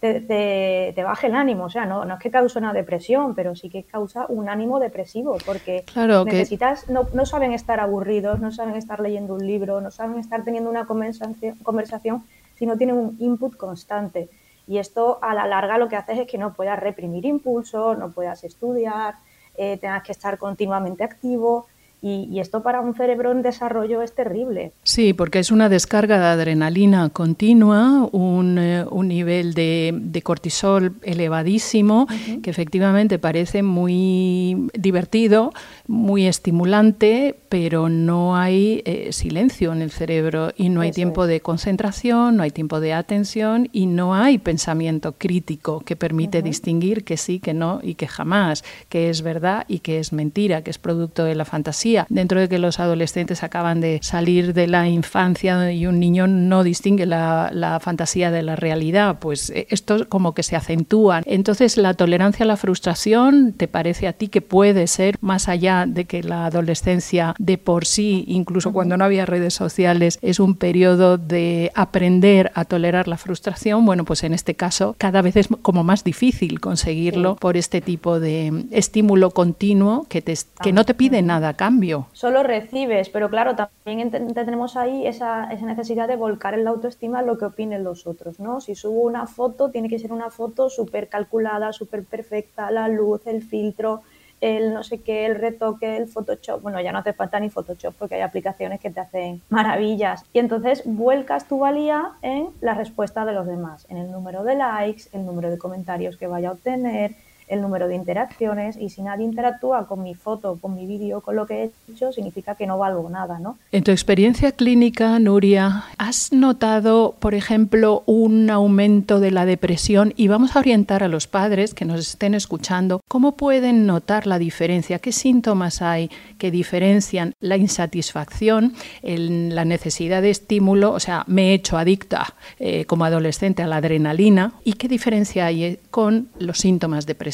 te, 0.00 1.02
baje 1.02 1.28
el 1.28 1.34
ánimo. 1.34 1.64
O 1.64 1.70
sea, 1.70 1.86
no, 1.86 2.04
no 2.04 2.14
es 2.14 2.20
que 2.20 2.30
cause 2.30 2.58
una 2.58 2.72
depresión, 2.72 3.34
pero 3.34 3.56
sí 3.56 3.70
que 3.70 3.82
causa 3.82 4.26
un 4.28 4.48
ánimo 4.48 4.78
depresivo, 4.78 5.38
porque 5.46 5.84
necesitas, 6.24 6.88
no, 6.90 7.08
no, 7.12 7.24
saben 7.24 7.52
estar 7.52 7.80
aburridos, 7.80 8.40
no 8.40 8.52
saben 8.52 8.76
estar 8.76 9.00
leyendo 9.00 9.34
un 9.34 9.46
libro, 9.46 9.80
no 9.80 9.90
saben 9.90 10.18
estar 10.18 10.44
teniendo 10.44 10.70
una 10.70 10.84
conversación, 10.84 11.56
conversación 11.62 12.24
si 12.56 12.66
no 12.66 12.76
tienen 12.76 12.96
un 12.96 13.16
input 13.18 13.56
constante. 13.56 14.28
Y 14.66 14.78
esto 14.78 15.18
a 15.22 15.34
la 15.34 15.46
larga 15.46 15.78
lo 15.78 15.88
que 15.88 15.96
hace 15.96 16.22
es 16.22 16.26
que 16.26 16.38
no 16.38 16.54
puedas 16.54 16.78
reprimir 16.78 17.24
impulso, 17.26 17.94
no 17.94 18.10
puedas 18.10 18.44
estudiar, 18.44 19.14
eh, 19.56 19.78
tengas 19.78 20.02
que 20.02 20.12
estar 20.12 20.38
continuamente 20.38 21.04
activo 21.04 21.66
y, 22.06 22.38
esto 22.38 22.62
para 22.62 22.82
un 22.82 22.94
cerebro 22.94 23.32
en 23.32 23.40
desarrollo 23.40 24.02
es 24.02 24.14
terrible. 24.14 24.72
Sí, 24.82 25.14
porque 25.14 25.38
es 25.38 25.50
una 25.50 25.70
descarga 25.70 26.18
de 26.18 26.26
adrenalina 26.26 27.08
continua, 27.08 28.06
un, 28.12 28.58
eh, 28.58 28.84
nivel 28.92 29.54
de, 29.54 30.20
cortisol 30.22 30.96
elevadísimo, 31.02 32.06
que 32.42 32.50
efectivamente 32.50 33.18
parece 33.18 33.62
muy 33.62 34.68
divertido, 34.74 35.52
muy 35.86 36.26
estimulante, 36.26 37.36
pero 37.48 37.88
no 37.88 38.36
hay 38.36 38.82
eh, 38.84 39.12
silencio 39.12 39.72
en 39.72 39.80
el 39.80 39.90
cerebro 39.90 40.52
y 40.56 40.68
no 40.68 40.82
hay 40.82 40.90
tiempo 40.90 41.26
de 41.26 41.40
concentración, 41.40 42.36
no 42.36 42.42
hay 42.42 42.50
tiempo 42.50 42.80
de 42.80 42.92
atención 42.92 43.70
y 43.72 43.86
no 43.86 44.14
hay 44.14 44.36
pensamiento 44.36 45.12
crítico 45.12 45.80
que 45.80 45.96
permite 45.96 46.42
distinguir 46.42 47.04
que 47.04 47.16
sí, 47.16 47.40
que 47.40 47.54
no 47.54 47.80
y 47.82 47.94
que 47.94 48.08
jamás, 48.08 48.62
que 48.90 49.08
es 49.08 49.22
verdad 49.22 49.64
y 49.68 49.78
que 49.78 49.98
es 49.98 50.12
mentira, 50.12 50.62
que 50.62 50.70
es 50.70 50.78
producto 50.78 51.24
de 51.24 51.34
la 51.34 51.46
fantasía 51.46 51.93
dentro 52.08 52.40
de 52.40 52.48
que 52.48 52.58
los 52.58 52.80
adolescentes 52.80 53.42
acaban 53.42 53.80
de 53.80 54.00
salir 54.02 54.54
de 54.54 54.66
la 54.66 54.88
infancia 54.88 55.72
y 55.72 55.86
un 55.86 56.00
niño 56.00 56.26
no 56.26 56.62
distingue 56.64 57.06
la, 57.06 57.78
fantasía 57.80 58.30
de 58.30 58.42
la 58.42 58.56
realidad, 58.56 59.18
pues 59.18 59.50
eh, 59.50 59.66
esto 59.70 60.08
como 60.08 60.34
que 60.34 60.42
se 60.42 60.56
acentúan. 60.56 61.22
Entonces, 61.26 61.76
la 61.76 61.94
tolerancia 61.94 62.44
a 62.44 62.46
la 62.46 62.56
frustración, 62.56 63.52
¿te 63.52 63.68
parece 63.68 64.06
a 64.06 64.12
ti 64.12 64.28
que 64.28 64.40
puede 64.40 64.86
ser 64.86 65.16
más 65.20 65.48
allá 65.48 65.86
de 65.86 66.04
que 66.04 66.22
la 66.22 66.46
adolescencia 66.46 67.34
de 67.38 67.58
por 67.58 67.86
sí, 67.86 68.24
incluso 68.28 68.72
cuando 68.72 68.96
no 68.96 69.04
había 69.04 69.26
redes 69.26 69.54
sociales, 69.54 70.18
es 70.22 70.40
un 70.40 70.54
periodo 70.56 71.18
de 71.18 71.72
aprender 71.74 72.52
a 72.54 72.64
tolerar 72.64 73.08
la 73.08 73.16
frustración? 73.16 73.84
Bueno, 73.84 74.04
pues 74.04 74.24
en 74.24 74.34
este 74.34 74.54
caso 74.54 74.94
cada 74.98 75.22
vez 75.22 75.36
es 75.36 75.48
como 75.62 75.84
más 75.84 76.04
difícil 76.04 76.60
conseguirlo 76.60 77.36
por 77.36 77.56
este 77.56 77.80
tipo 77.80 78.20
de 78.20 78.66
estímulo 78.70 79.30
continuo 79.30 80.06
que, 80.08 80.22
te, 80.22 80.34
que 80.62 80.72
no 80.72 80.84
te 80.84 80.94
pide 80.94 81.22
nada 81.22 81.50
a 81.50 81.54
cambio 81.54 81.83
Solo 82.12 82.42
recibes, 82.42 83.08
pero 83.08 83.28
claro, 83.28 83.54
también 83.56 84.10
tenemos 84.10 84.76
ahí 84.76 85.06
esa, 85.06 85.46
necesidad 85.46 86.08
de 86.08 86.16
volcar 86.16 86.54
en 86.54 86.64
la 86.64 86.70
autoestima 86.70 87.22
lo 87.22 87.38
que 87.38 87.46
opinen 87.46 87.84
los 87.84 88.06
otros, 88.06 88.40
¿no? 88.40 88.60
Si 88.60 88.74
subo 88.74 89.00
una 89.00 89.26
foto, 89.26 89.70
tiene 89.70 89.88
que 89.88 89.98
ser 89.98 90.12
una 90.12 90.30
foto 90.30 90.70
súper 90.70 91.08
calculada, 91.08 91.72
súper 91.72 92.04
perfecta, 92.04 92.70
la 92.70 92.88
luz, 92.88 93.26
el 93.26 93.42
filtro, 93.42 94.02
el 94.40 94.74
no 94.74 94.82
sé 94.82 95.00
qué, 95.00 95.26
el 95.26 95.36
retoque, 95.36 95.96
el 95.96 96.06
Photoshop. 96.06 96.60
Bueno, 96.62 96.80
ya 96.80 96.92
no 96.92 96.98
hace 96.98 97.12
falta 97.12 97.40
ni 97.40 97.50
Photoshop 97.50 97.94
porque 97.98 98.16
hay 98.16 98.20
aplicaciones 98.20 98.80
que 98.80 98.90
te 98.90 99.00
hacen 99.00 99.40
maravillas. 99.48 100.24
Y 100.32 100.38
entonces 100.38 100.82
vuelcas 100.84 101.48
tu 101.48 101.58
valía 101.58 102.12
en 102.22 102.48
la 102.60 102.74
respuesta 102.74 103.24
de 103.24 103.32
los 103.32 103.46
demás, 103.46 103.86
en 103.88 103.96
el 103.96 104.10
número 104.10 104.44
de 104.44 104.54
likes, 104.54 105.04
el 105.12 105.24
número 105.24 105.50
de 105.50 105.58
comentarios 105.58 106.16
que 106.16 106.26
vaya 106.26 106.50
a 106.50 106.52
obtener, 106.52 107.14
el 107.48 107.60
número 107.60 107.88
de 107.88 107.94
interacciones 107.94 108.76
y 108.76 108.90
si 108.90 109.02
nadie 109.02 109.24
interactúa 109.24 109.86
con 109.86 110.02
mi 110.02 110.14
foto, 110.14 110.58
con 110.60 110.74
mi 110.74 110.86
vídeo, 110.86 111.20
con 111.20 111.36
lo 111.36 111.46
que 111.46 111.64
he 111.64 111.70
hecho, 111.92 112.12
significa 112.12 112.54
que 112.54 112.66
no 112.66 112.78
valgo 112.78 113.08
nada, 113.10 113.38
¿no? 113.38 113.58
En 113.72 113.84
tu 113.84 113.90
experiencia 113.90 114.52
clínica, 114.52 115.18
Nuria, 115.18 115.84
¿has 115.98 116.32
notado, 116.32 117.14
por 117.18 117.34
ejemplo, 117.34 118.02
un 118.06 118.50
aumento 118.50 119.20
de 119.20 119.30
la 119.30 119.44
depresión? 119.44 120.14
Y 120.16 120.28
vamos 120.28 120.56
a 120.56 120.60
orientar 120.60 121.02
a 121.02 121.08
los 121.08 121.26
padres 121.26 121.74
que 121.74 121.84
nos 121.84 122.00
estén 122.00 122.34
escuchando, 122.34 123.00
¿cómo 123.08 123.32
pueden 123.36 123.86
notar 123.86 124.26
la 124.26 124.38
diferencia? 124.38 124.98
¿Qué 124.98 125.12
síntomas 125.12 125.82
hay 125.82 126.10
que 126.38 126.50
diferencian 126.50 127.34
la 127.40 127.56
insatisfacción, 127.56 128.74
la 129.02 129.64
necesidad 129.64 130.22
de 130.22 130.30
estímulo, 130.30 130.92
o 130.92 131.00
sea, 131.00 131.24
me 131.26 131.50
he 131.50 131.54
hecho 131.54 131.76
adicta 131.76 132.34
eh, 132.58 132.84
como 132.86 133.04
adolescente 133.04 133.62
a 133.62 133.66
la 133.66 133.76
adrenalina? 133.76 134.54
¿Y 134.64 134.74
qué 134.74 134.88
diferencia 134.88 135.46
hay 135.46 135.64
eh, 135.64 135.80
con 135.90 136.28
los 136.38 136.58
síntomas 136.58 137.06
depresivos? 137.06 137.33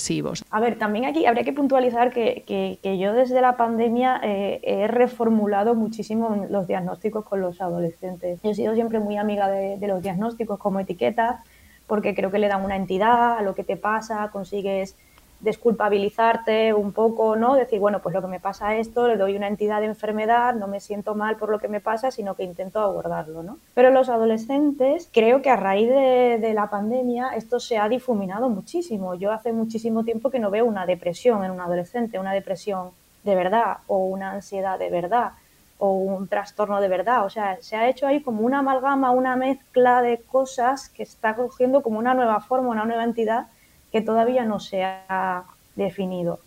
A 0.51 0.61
ver, 0.61 0.79
también 0.79 1.05
aquí 1.05 1.27
habría 1.27 1.45
que 1.45 1.53
puntualizar 1.53 2.11
que, 2.13 2.79
yo 2.83 3.13
desde 3.13 3.41
la 3.41 3.57
pandemia 3.57 4.21
eh, 4.23 4.61
he 4.63 4.87
reformulado 4.87 5.75
muchísimo 5.75 6.47
los 6.49 6.67
diagnósticos 6.67 7.25
con 7.25 7.41
los 7.41 7.61
adolescentes. 7.61 8.41
Yo 8.43 8.51
he 8.51 8.55
sido 8.55 8.75
siempre 8.75 8.99
muy 8.99 9.17
amiga 9.17 9.49
de, 9.49 9.79
de 9.79 9.89
los 9.89 10.03
diagnósticos 10.03 10.59
como 10.59 10.81
etiquetas 10.81 11.41
porque 11.87 12.15
creo 12.15 12.31
que 12.31 12.39
le 12.39 12.47
dan 12.47 12.65
una 12.65 12.77
entidad 12.77 13.37
a 13.37 13.43
lo 13.43 13.57
que 13.57 13.65
te 13.65 13.77
pasa, 13.77 14.31
consigues 14.33 14.95
desculpabilizarte 15.41 16.75
un 16.75 16.93
poco, 16.93 17.35
¿no? 17.35 17.55
Decir, 17.55 17.81
bueno, 17.81 18.01
pues 18.01 18.15
lo 18.15 18.21
que 18.21 18.29
me 18.29 18.41
pasa 18.41 18.77
esto, 18.77 19.09
le 19.09 19.17
doy 19.17 19.37
una 19.37 19.49
entidad 19.49 19.81
de 19.81 19.87
enfermedad, 19.87 20.55
no 20.55 20.67
me 20.67 20.81
siento 20.81 21.15
mal 21.15 21.37
por 21.37 21.49
lo 21.49 21.59
que 21.59 21.69
me 21.69 21.81
pasa, 21.81 22.11
sino 22.11 22.35
que 22.35 22.45
intento 22.45 22.81
abordarlo, 22.81 23.43
¿no? 23.43 23.59
Pero 23.75 23.91
los 23.91 24.09
adolescentes, 24.09 25.09
creo 25.13 25.41
que 25.41 25.51
a 25.51 25.57
raíz 25.57 25.89
de, 25.89 26.51
la 26.55 26.69
pandemia 26.69 27.31
esto 27.37 27.61
se 27.61 27.79
ha 27.79 27.89
difuminado 27.89 28.49
muchísimo. 28.49 29.15
Yo 29.15 29.33
hace 29.33 29.53
muchísimo 29.53 30.05
tiempo 30.05 30.31
que 30.31 30.41
no 30.41 30.51
veo 30.51 30.67
una 30.67 30.85
depresión 30.85 31.45
en 31.45 31.53
un 31.53 31.61
adolescente, 31.61 32.19
una 32.19 32.33
depresión 32.33 32.91
de 33.23 33.35
verdad 33.35 33.79
o 33.87 33.99
una 33.99 34.33
ansiedad 34.33 34.79
de 34.79 34.91
verdad 34.91 35.33
o 35.79 35.93
un 35.93 36.29
trastorno 36.29 36.81
de 36.81 36.89
verdad. 36.89 37.25
O 37.25 37.31
sea, 37.31 37.59
se 37.61 37.77
ha 37.77 37.89
hecho 37.89 38.07
ahí 38.07 38.21
como 38.21 38.43
una 38.43 38.59
amalgama, 38.59 39.13
una 39.13 39.37
mezcla 39.37 40.03
de 40.03 40.19
cosas 40.19 40.89
que 40.89 41.03
está 41.03 41.35
cogiendo 41.35 41.83
como 41.83 41.99
una 41.99 42.15
nueva 42.15 42.41
forma, 42.41 42.69
una 42.69 42.85
nueva 42.85 43.05
entidad 43.05 43.47
que 43.93 44.01
todavía 44.01 44.45
no 44.45 44.61
se 44.61 44.85
ha 44.85 45.45
definido. 45.77 46.41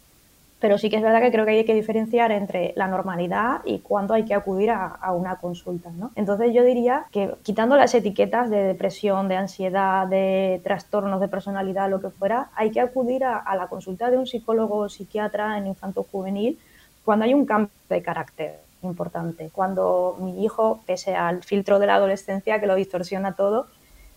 Pero 0.63 0.77
sí 0.77 0.89
que 0.89 0.95
es 0.95 1.01
verdad 1.01 1.19
que 1.19 1.29
creo 1.29 1.43
que 1.43 1.51
hay 1.51 1.65
que 1.65 1.73
diferenciar 1.73 2.31
entre 2.31 2.71
la 2.77 2.87
normalidad 2.87 3.59
y 3.65 3.79
cuándo 3.79 4.13
hay 4.13 4.23
que 4.23 4.33
acudir 4.33 4.71
a, 4.71 5.11
una 5.11 5.35
consulta. 5.35 5.89
¿no? 5.89 6.11
Entonces 6.15 6.53
yo 6.53 6.63
diría 6.63 7.03
que 7.11 7.35
quitando 7.43 7.75
las 7.75 7.93
etiquetas 7.93 8.49
de 8.49 8.63
depresión, 8.63 9.27
de 9.27 9.35
ansiedad, 9.35 10.07
de 10.07 10.61
trastornos 10.63 11.19
de 11.19 11.27
personalidad, 11.27 11.89
lo 11.89 11.99
que 11.99 12.11
fuera, 12.11 12.47
hay 12.55 12.71
que 12.71 12.79
acudir 12.79 13.25
a, 13.25 13.43
la 13.57 13.67
consulta 13.67 14.09
de 14.09 14.17
un 14.17 14.25
psicólogo 14.25 14.77
o 14.77 14.87
psiquiatra 14.87 15.57
en 15.57 15.67
infanto 15.67 16.07
juvenil 16.09 16.57
cuando 17.03 17.25
hay 17.25 17.33
un 17.33 17.45
cambio 17.45 17.69
de 17.89 18.01
carácter 18.01 18.59
importante. 18.83 19.49
Cuando 19.51 20.15
mi 20.21 20.45
hijo, 20.45 20.79
pese 20.85 21.13
al 21.13 21.43
filtro 21.43 21.77
de 21.77 21.87
la 21.87 21.95
adolescencia 21.95 22.61
que 22.61 22.67
lo 22.67 22.75
distorsiona 22.75 23.33
todo, 23.33 23.67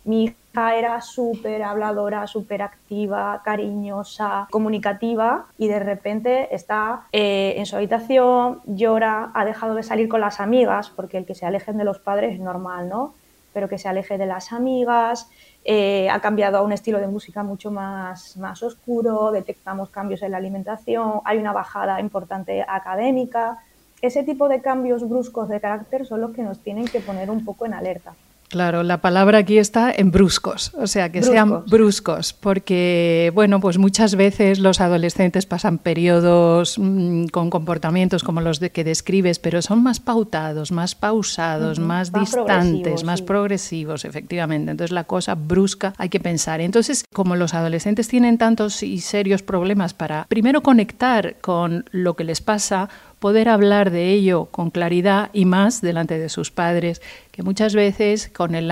mi 0.07 0.25
hija 0.25 0.77
era 0.77 1.01
súper 1.01 1.63
habladora, 1.63 2.27
súper 2.27 2.63
activa, 2.63 3.43
cariñosa, 3.45 4.47
comunicativa 4.51 5.47
y 5.59 5.69
de 5.69 5.81
repente 5.81 6.55
está 6.55 7.07
eh, 7.13 7.55
en 7.57 7.67
su 7.67 7.77
habitación, 7.77 8.61
llora, 8.67 9.33
ha 9.35 9.45
dejado 9.45 9.75
de 9.75 9.83
salir 9.83 10.09
con 10.09 10.21
las 10.21 10.41
amigas, 10.41 10.91
porque 10.95 11.19
el 11.19 11.27
que 11.27 11.35
se 11.35 11.45
alejen 11.45 11.77
de 11.77 11.85
los 11.85 11.99
padres 11.99 12.35
es 12.35 12.41
normal, 12.41 12.89
¿no? 12.89 13.15
Pero 13.53 13.69
que 13.69 13.79
se 13.79 13.89
aleje 13.89 14.17
de 14.17 14.27
las 14.27 14.53
amigas, 14.53 15.29
eh, 15.65 16.09
ha 16.09 16.21
cambiado 16.21 16.59
a 16.59 16.63
un 16.63 16.73
estilo 16.73 17.01
de 17.01 17.09
música 17.09 17.43
mucho 17.43 17.73
más, 17.73 18.37
más 18.37 18.63
oscuro, 18.63 19.33
detectamos 19.33 19.91
cambios 19.91 20.23
en 20.23 20.31
la 20.31 20.37
alimentación, 20.37 21.21
hay 21.25 21.39
una 21.39 21.53
bajada 21.53 22.01
importante 22.01 22.65
académica. 22.67 23.59
Ese 24.01 24.23
tipo 24.23 24.49
de 24.49 24.61
cambios 24.61 25.09
bruscos 25.09 25.49
de 25.49 25.61
carácter 25.61 26.07
son 26.07 26.21
los 26.21 26.33
que 26.33 26.43
nos 26.43 26.61
tienen 26.61 26.85
que 26.85 27.01
poner 27.01 27.31
un 27.31 27.45
poco 27.45 27.67
en 27.67 27.75
alerta. 27.75 28.15
Claro, 28.49 28.85
la 28.85 29.01
palabra 29.01 29.39
aquí 29.39 29.59
está 29.59 29.93
en 29.95 30.13
bruscos, 30.13 30.73
o 30.75 30.87
sea, 30.87 31.11
que 31.11 31.23
sean 31.23 31.65
bruscos, 31.67 32.33
porque, 32.33 33.33
bueno, 33.35 33.61
pues 33.61 33.77
muchas 33.77 34.15
veces 34.15 34.61
los 34.61 34.81
adolescentes 34.81 35.47
pasan 35.47 35.79
periodos 35.79 36.79
mm, 36.79 37.27
con 37.27 37.51
comportamientos 37.51 38.23
como 38.23 38.41
los 38.41 38.61
de 38.61 38.71
que 38.71 38.85
describes, 38.85 39.41
pero 39.41 39.63
son 39.63 39.83
más 39.83 39.99
pautados, 39.99 40.71
más 40.71 40.95
pausados, 40.95 41.81
más, 41.81 42.13
distantes, 42.13 43.03
más 43.03 43.21
progresivos, 43.21 44.05
efectivamente. 44.05 44.71
Entonces 44.71 44.93
la 44.93 45.05
cosa 45.05 45.35
brusca 45.35 45.95
hay 45.99 46.09
que 46.09 46.21
pensar. 46.21 46.61
Entonces, 46.61 47.05
como 47.13 47.35
los 47.35 47.53
adolescentes 47.53 48.07
tienen 48.07 48.39
tantos 48.39 48.83
y 48.83 49.01
serios 49.01 49.43
problemas 49.43 49.93
para, 49.93 50.25
primero, 50.29 50.63
conectar 50.63 51.37
con 51.41 51.85
lo 51.91 52.15
que 52.15 52.25
les 52.25 52.41
pasa, 52.41 52.89
poder 53.19 53.49
hablar 53.49 53.91
de 53.91 54.11
ello 54.11 54.47
con 54.47 54.71
claridad 54.71 55.31
y 55.33 55.45
más 55.45 55.81
delante 55.81 56.19
de 56.19 56.29
sus 56.29 56.51
padres, 56.51 57.01
que 57.31 57.43
muchas 57.43 57.75
veces 57.75 58.31
con 58.35 58.55
el 58.55 58.67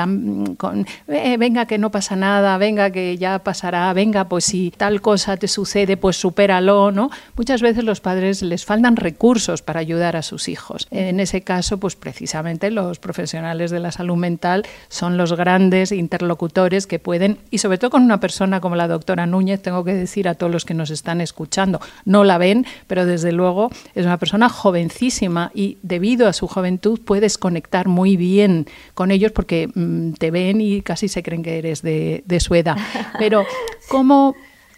con, 0.56 0.86
eh, 1.08 1.36
venga 1.36 1.66
que 1.66 1.78
no 1.78 1.90
pasa 1.90 2.16
nada, 2.16 2.56
venga 2.56 2.90
que 2.90 3.16
ya 3.18 3.38
pasará, 3.40 3.92
venga 3.92 4.28
pues 4.28 4.44
si 4.46 4.70
tal 4.70 5.00
cosa 5.00 5.36
te 5.36 5.48
sucede 5.48 5.96
pues 5.96 6.16
supéralo, 6.16 6.90
¿no? 6.90 7.10
Muchas 7.36 7.62
veces 7.62 7.84
los 7.84 8.00
padres 8.00 8.42
les 8.42 8.64
faltan 8.64 8.96
recursos 8.96 9.62
para 9.62 9.80
ayudar 9.80 10.16
a 10.16 10.22
sus 10.22 10.48
hijos. 10.48 10.88
En 10.90 11.20
ese 11.20 11.42
caso 11.42 11.78
pues 11.78 11.94
precisamente 11.94 12.70
los 12.70 12.98
profesionales 12.98 13.70
de 13.70 13.80
la 13.80 13.92
salud 13.92 14.16
mental 14.16 14.64
son 14.88 15.16
los 15.16 15.34
grandes 15.34 15.92
interlocutores 15.92 16.86
que 16.86 16.98
pueden 16.98 17.38
y 17.50 17.58
sobre 17.58 17.78
todo 17.78 17.90
con 17.90 18.02
una 18.02 18.20
persona 18.20 18.60
como 18.60 18.76
la 18.76 18.88
doctora 18.88 19.26
Núñez 19.26 19.60
tengo 19.60 19.84
que 19.84 19.94
decir 19.94 20.28
a 20.28 20.34
todos 20.34 20.50
los 20.50 20.64
que 20.64 20.74
nos 20.74 20.90
están 20.90 21.20
escuchando, 21.20 21.80
no 22.04 22.24
la 22.24 22.38
ven, 22.38 22.66
pero 22.86 23.04
desde 23.04 23.32
luego 23.32 23.70
es 23.94 24.06
una 24.06 24.18
persona 24.18 24.33
persona 24.34 24.48
jovencísima 24.48 25.52
y 25.54 25.78
debido 25.82 26.26
a 26.26 26.32
su 26.32 26.48
juventud 26.48 26.98
puedes 27.04 27.38
conectar 27.38 27.86
muy 27.86 28.16
bien 28.16 28.66
con 28.94 29.12
ellos 29.12 29.30
porque 29.30 29.68
mm, 29.72 30.14
te 30.14 30.32
ven 30.32 30.60
y 30.60 30.82
casi 30.82 31.06
se 31.06 31.22
creen 31.22 31.44
que 31.44 31.58
eres 31.58 31.82
de, 31.82 32.24
de 32.26 32.40
su 32.40 32.56
edad. 32.56 32.76
Pero, 33.18 33.46
¿cómo 33.88 34.34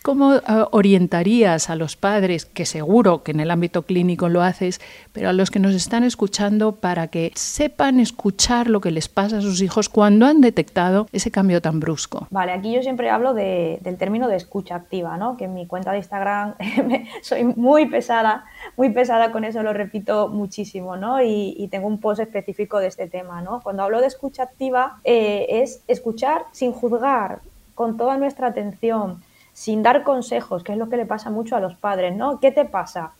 ¿Cómo 0.06 0.36
eh, 0.36 0.40
orientarías 0.70 1.68
a 1.68 1.75
los 1.75 1.96
padres, 1.96 2.46
que 2.46 2.64
seguro 2.64 3.25
que 3.25 3.32
en 3.32 3.40
el 3.40 3.50
ámbito 3.50 3.82
clínico 3.82 4.28
lo 4.28 4.40
haces, 4.40 4.80
pero 5.12 5.30
a 5.30 5.32
los 5.32 5.50
que 5.50 5.58
nos 5.58 5.75
están 5.75 6.04
escuchando 6.04 6.76
para 6.76 7.08
que 7.08 7.32
sepan 7.34 7.98
escuchar 7.98 8.68
lo 8.68 8.80
que 8.80 8.92
les 8.92 9.08
pasa 9.08 9.38
a 9.38 9.40
sus 9.40 9.60
hijos 9.62 9.88
cuando 9.88 10.26
han 10.26 10.40
detectado 10.40 11.08
ese 11.10 11.32
cambio 11.32 11.60
tan 11.60 11.80
brusco? 11.80 12.28
Vale, 12.30 12.52
aquí 12.52 12.72
yo 12.72 12.82
siempre 12.82 13.10
hablo 13.10 13.34
del 13.34 13.96
término 13.98 14.28
de 14.28 14.36
escucha 14.36 14.76
activa, 14.76 15.16
¿no? 15.16 15.36
que 15.36 15.46
en 15.46 15.54
mi 15.54 15.66
cuenta 15.66 15.90
de 15.90 15.98
Instagram 15.98 16.54
soy 17.22 17.42
muy 17.42 17.86
pesada, 17.86 18.44
muy 18.76 18.90
pesada 18.90 19.32
con 19.32 19.42
eso, 19.42 19.64
lo 19.64 19.72
repito 19.72 20.28
muchísimo, 20.28 20.96
¿no? 20.96 21.20
y, 21.20 21.66
tengo 21.68 21.88
un 21.88 21.98
post 21.98 22.20
específico 22.20 22.78
de 22.78 22.86
este 22.86 23.08
tema. 23.08 23.42
¿no? 23.42 23.60
Cuando 23.60 23.82
hablo 23.82 24.00
de 24.00 24.06
escucha 24.06 24.44
activa 24.44 25.00
eh, 25.02 25.46
es 25.48 25.82
escuchar 25.88 26.44
sin 26.52 26.70
juzgar, 26.70 27.40
con 27.75 27.96
toda 27.96 28.16
nuestra 28.16 28.46
atención 28.46 29.20
sin 29.56 29.82
dar 29.82 30.02
consejos, 30.02 30.62
que 30.62 30.72
es 30.72 30.78
lo 30.78 30.90
que 30.90 30.98
le 30.98 31.06
pasa 31.06 31.30
mucho 31.30 31.56
a 31.56 31.60
los 31.60 31.75
padres, 31.76 32.14
¿no? 32.14 32.40
¿Qué 32.40 32.52
te 32.52 32.66
pasa? 32.66 33.12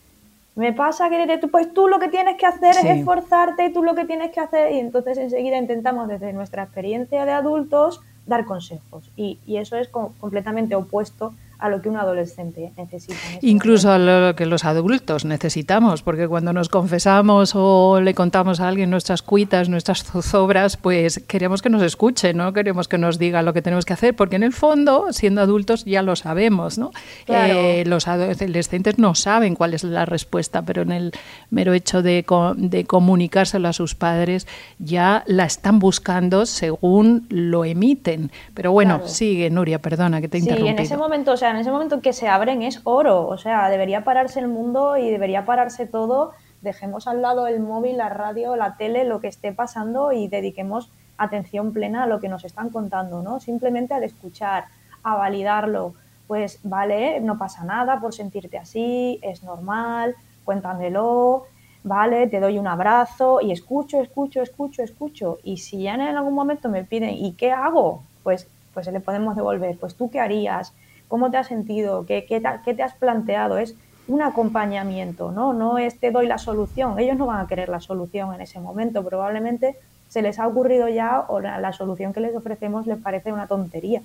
Me 0.53 0.71
pasa 0.71 1.09
que 1.09 1.39
pues 1.51 1.73
tú 1.73 1.87
lo 1.87 1.97
que 1.97 2.09
tienes 2.09 2.37
que 2.37 2.45
hacer 2.45 2.75
es 2.77 2.85
esforzarte, 2.85 3.71
tú 3.71 3.81
lo 3.81 3.95
que 3.95 4.05
tienes 4.05 4.31
que 4.31 4.39
hacer, 4.39 4.71
y 4.71 4.79
entonces 4.79 5.17
enseguida 5.17 5.57
intentamos 5.57 6.07
desde 6.07 6.33
nuestra 6.33 6.61
experiencia 6.61 7.25
de 7.25 7.31
adultos 7.31 8.01
dar 8.27 8.45
consejos. 8.45 9.09
Y, 9.15 9.39
y 9.47 9.57
eso 9.57 9.77
es 9.77 9.87
completamente 9.87 10.75
opuesto 10.75 11.33
a 11.59 11.69
lo 11.69 11.81
que 11.81 11.89
un 11.89 11.97
adolescente 11.97 12.71
necesita. 12.77 13.15
Incluso 13.41 13.91
a 13.91 13.97
lo 13.97 14.35
que 14.35 14.45
los 14.45 14.65
adultos 14.65 15.25
necesitamos, 15.25 16.01
porque 16.03 16.27
cuando 16.27 16.53
nos 16.53 16.69
confesamos 16.69 17.53
o 17.55 17.99
le 18.01 18.13
contamos 18.13 18.59
a 18.59 18.67
alguien 18.67 18.89
nuestras 18.89 19.21
cuitas, 19.21 19.69
nuestras 19.69 20.03
zozobras, 20.03 20.77
pues 20.77 21.23
queremos 21.27 21.61
que 21.61 21.69
nos 21.69 21.81
escuche, 21.81 22.33
no 22.33 22.53
queremos 22.53 22.87
que 22.87 22.97
nos 22.97 23.17
diga 23.17 23.41
lo 23.41 23.53
que 23.53 23.61
tenemos 23.61 23.85
que 23.85 23.93
hacer, 23.93 24.15
porque 24.15 24.35
en 24.35 24.43
el 24.43 24.53
fondo, 24.53 25.07
siendo 25.11 25.41
adultos, 25.41 25.85
ya 25.85 26.01
lo 26.01 26.15
sabemos, 26.15 26.77
¿no? 26.77 26.91
Eh, 27.27 27.83
los 27.87 28.07
adolescentes 28.07 28.99
no 28.99 29.15
saben 29.15 29.55
cuál 29.55 29.73
es 29.73 29.83
la 29.83 30.05
respuesta, 30.05 30.61
pero 30.61 30.81
en 30.83 30.91
el 30.91 31.11
mero 31.49 31.73
hecho 31.73 32.01
de, 32.01 32.25
de 32.57 32.85
comunicárselo 32.85 33.67
a 33.67 33.73
sus 33.73 33.95
padres, 33.95 34.47
ya 34.79 35.23
la 35.27 35.45
están 35.45 35.79
buscando 35.79 36.45
según 36.45 37.25
lo 37.29 37.65
emiten. 37.65 38.31
Pero 38.53 38.71
bueno, 38.71 39.07
sigue, 39.07 39.49
Nuria, 39.49 39.79
perdona 39.79 40.21
que 40.21 40.27
te 40.27 40.41
sí, 40.41 40.49
en 40.49 40.79
ese 40.79 40.97
momento, 40.97 41.31
o 41.31 41.37
sea, 41.37 41.46
en 41.51 41.57
ese 41.57 41.71
momento 41.71 42.01
que 42.01 42.13
se 42.13 42.27
abren 42.27 42.61
es 42.61 42.81
oro, 42.83 43.27
o 43.27 43.37
sea, 43.37 43.69
debería 43.69 44.03
pararse 44.03 44.39
el 44.39 44.47
mundo 44.47 44.97
y 44.97 45.09
debería 45.09 45.45
pararse 45.45 45.85
todo, 45.85 46.33
dejemos 46.61 47.07
al 47.07 47.21
lado 47.21 47.47
el 47.47 47.59
móvil, 47.59 47.97
la 47.97 48.09
radio, 48.09 48.55
la 48.55 48.77
tele, 48.77 49.03
lo 49.03 49.19
que 49.19 49.27
esté 49.27 49.51
pasando 49.51 50.11
y 50.11 50.27
dediquemos 50.27 50.91
atención 51.17 51.73
plena 51.73 52.03
a 52.03 52.07
lo 52.07 52.19
que 52.19 52.29
nos 52.29 52.45
están 52.45 52.69
contando, 52.69 53.21
¿no? 53.21 53.39
Simplemente 53.39 53.93
al 53.93 54.03
escuchar, 54.03 54.65
a 55.03 55.15
validarlo, 55.15 55.93
pues 56.27 56.59
vale, 56.63 57.19
no 57.21 57.37
pasa 57.37 57.63
nada 57.63 57.99
por 57.99 58.13
sentirte 58.13 58.57
así, 58.57 59.19
es 59.21 59.43
normal, 59.43 60.15
cuéntamelo, 60.43 61.45
vale, 61.83 62.27
te 62.27 62.39
doy 62.39 62.59
un 62.59 62.67
abrazo 62.67 63.39
y 63.41 63.51
escucho, 63.51 64.01
escucho, 64.01 64.41
escucho, 64.41 64.83
escucho. 64.83 65.39
Y 65.43 65.57
si 65.57 65.83
ya 65.83 65.95
en 65.95 66.01
algún 66.01 66.33
momento 66.33 66.69
me 66.69 66.83
piden, 66.83 67.11
¿y 67.11 67.33
qué 67.33 67.51
hago? 67.51 68.03
Pues, 68.23 68.47
pues 68.73 68.87
le 68.87 68.99
podemos 68.99 69.35
devolver, 69.35 69.77
pues 69.77 69.95
tú 69.95 70.09
qué 70.09 70.19
harías, 70.19 70.73
cómo 71.07 71.31
te 71.31 71.37
has 71.37 71.47
sentido, 71.47 72.05
qué, 72.05 72.25
qué, 72.25 72.39
te, 72.39 72.83
has 72.83 72.93
planteado. 72.93 73.57
Es 73.57 73.75
un 74.07 74.21
acompañamiento, 74.21 75.31
¿no? 75.31 75.53
No 75.53 75.77
es 75.77 75.99
te 75.99 76.11
doy 76.11 76.27
la 76.27 76.37
solución. 76.37 76.99
Ellos 76.99 77.17
no 77.17 77.25
van 77.25 77.43
a 77.43 77.47
querer 77.47 77.69
la 77.69 77.79
solución 77.79 78.33
en 78.33 78.41
ese 78.41 78.59
momento. 78.59 79.03
Probablemente 79.03 79.75
se 80.09 80.21
les 80.21 80.39
ha 80.39 80.47
ocurrido 80.47 80.87
ya 80.87 81.25
o 81.27 81.39
la, 81.39 81.73
solución 81.73 82.13
que 82.13 82.21
les 82.21 82.35
ofrecemos 82.35 82.87
les 82.87 82.97
parece 82.97 83.31
una 83.31 83.47
tontería. 83.47 84.01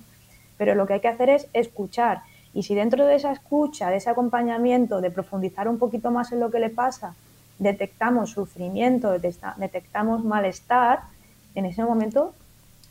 Pero 0.57 0.75
lo 0.75 0.85
que 0.85 0.93
hay 0.93 0.99
que 0.99 1.07
hacer 1.07 1.29
es 1.29 1.47
escuchar. 1.53 2.23
Y 2.53 2.63
si 2.63 2.75
dentro 2.75 3.05
de 3.05 3.15
esa 3.15 3.31
escucha, 3.31 3.89
de 3.89 3.97
ese 3.97 4.09
acompañamiento, 4.09 5.01
de 5.01 5.09
profundizar 5.09 5.67
un 5.67 5.79
poquito 5.79 6.11
más 6.11 6.31
en 6.31 6.39
lo 6.39 6.51
que 6.51 6.59
le 6.59 6.69
pasa, 6.69 7.15
detectamos 7.57 8.31
sufrimiento, 8.31 9.17
detectamos 9.17 10.23
malestar, 10.23 10.99
en 11.55 11.65
ese 11.65 11.83
momento 11.83 12.33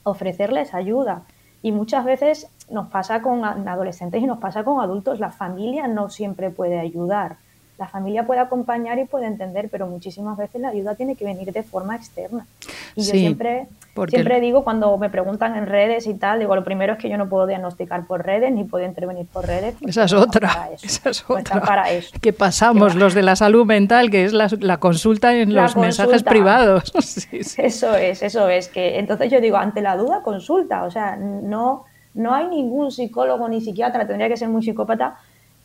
ofrecerles 0.02 0.74
ayuda. 0.74 1.22
Y 1.62 1.70
muchas 1.70 2.04
veces 2.04 2.48
nos 2.72 2.88
pasa 2.88 3.22
con 3.22 3.44
adolescentes 3.44 4.22
y 4.22 4.26
nos 4.26 4.38
pasa 4.38 4.64
con 4.64 4.80
adultos. 4.80 5.20
La 5.20 5.30
familia 5.30 5.86
no 5.86 6.08
siempre 6.08 6.50
puede 6.50 6.80
ayudar. 6.80 7.36
La 7.78 7.88
familia 7.88 8.26
puede 8.26 8.40
acompañar 8.40 8.98
y 8.98 9.06
puede 9.06 9.26
entender, 9.26 9.68
pero 9.70 9.86
muchísimas 9.86 10.36
veces 10.36 10.60
la 10.60 10.68
ayuda 10.68 10.94
tiene 10.94 11.16
que 11.16 11.24
venir 11.24 11.52
de 11.52 11.62
forma 11.62 11.96
externa. 11.96 12.46
Y 12.94 13.02
yo 13.02 13.10
siempre, 13.10 13.66
siempre 14.08 14.40
digo, 14.40 14.62
cuando 14.62 14.96
me 14.98 15.10
preguntan 15.10 15.56
en 15.56 15.66
redes 15.66 16.06
y 16.06 16.14
tal, 16.14 16.38
digo, 16.38 16.54
lo 16.54 16.62
primero 16.62 16.92
es 16.92 16.98
que 16.98 17.08
yo 17.08 17.16
no 17.16 17.28
puedo 17.28 17.46
diagnosticar 17.46 18.06
por 18.06 18.24
redes 18.24 18.52
ni 18.52 18.64
puedo 18.64 18.84
intervenir 18.84 19.26
por 19.26 19.46
redes. 19.46 19.74
Esa 19.80 20.04
es 20.04 20.12
otra. 20.12 20.68
Esa 20.80 21.10
es 21.10 21.24
otra. 21.28 21.60
Para 21.60 21.90
eso. 21.90 22.14
Que 22.20 22.32
pasamos 22.32 22.94
los 22.94 23.14
de 23.14 23.22
la 23.22 23.36
salud 23.36 23.66
mental, 23.66 24.10
que 24.10 24.26
es 24.26 24.32
la, 24.32 24.76
consulta 24.76 25.34
en 25.34 25.54
los 25.54 25.76
mensajes 25.76 26.22
privados. 26.22 26.92
Eso 27.32 27.96
es, 27.96 28.22
eso 28.22 28.48
es. 28.48 28.68
que 28.68 28.98
Entonces 28.98 29.30
yo 29.30 29.40
digo, 29.40 29.56
ante 29.56 29.80
la 29.80 29.96
duda, 29.96 30.22
consulta. 30.22 30.84
O 30.84 30.90
sea, 30.90 31.16
no 31.16 31.84
no 32.14 32.34
hay 32.34 32.48
ningún 32.48 32.90
psicólogo 32.90 33.48
ni 33.48 33.60
psiquiatra, 33.60 34.06
tendría 34.06 34.28
que 34.28 34.36
ser 34.36 34.48
muy 34.48 34.62
psicópata, 34.62 35.16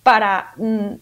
para 0.03 0.53
mm, 0.57 0.95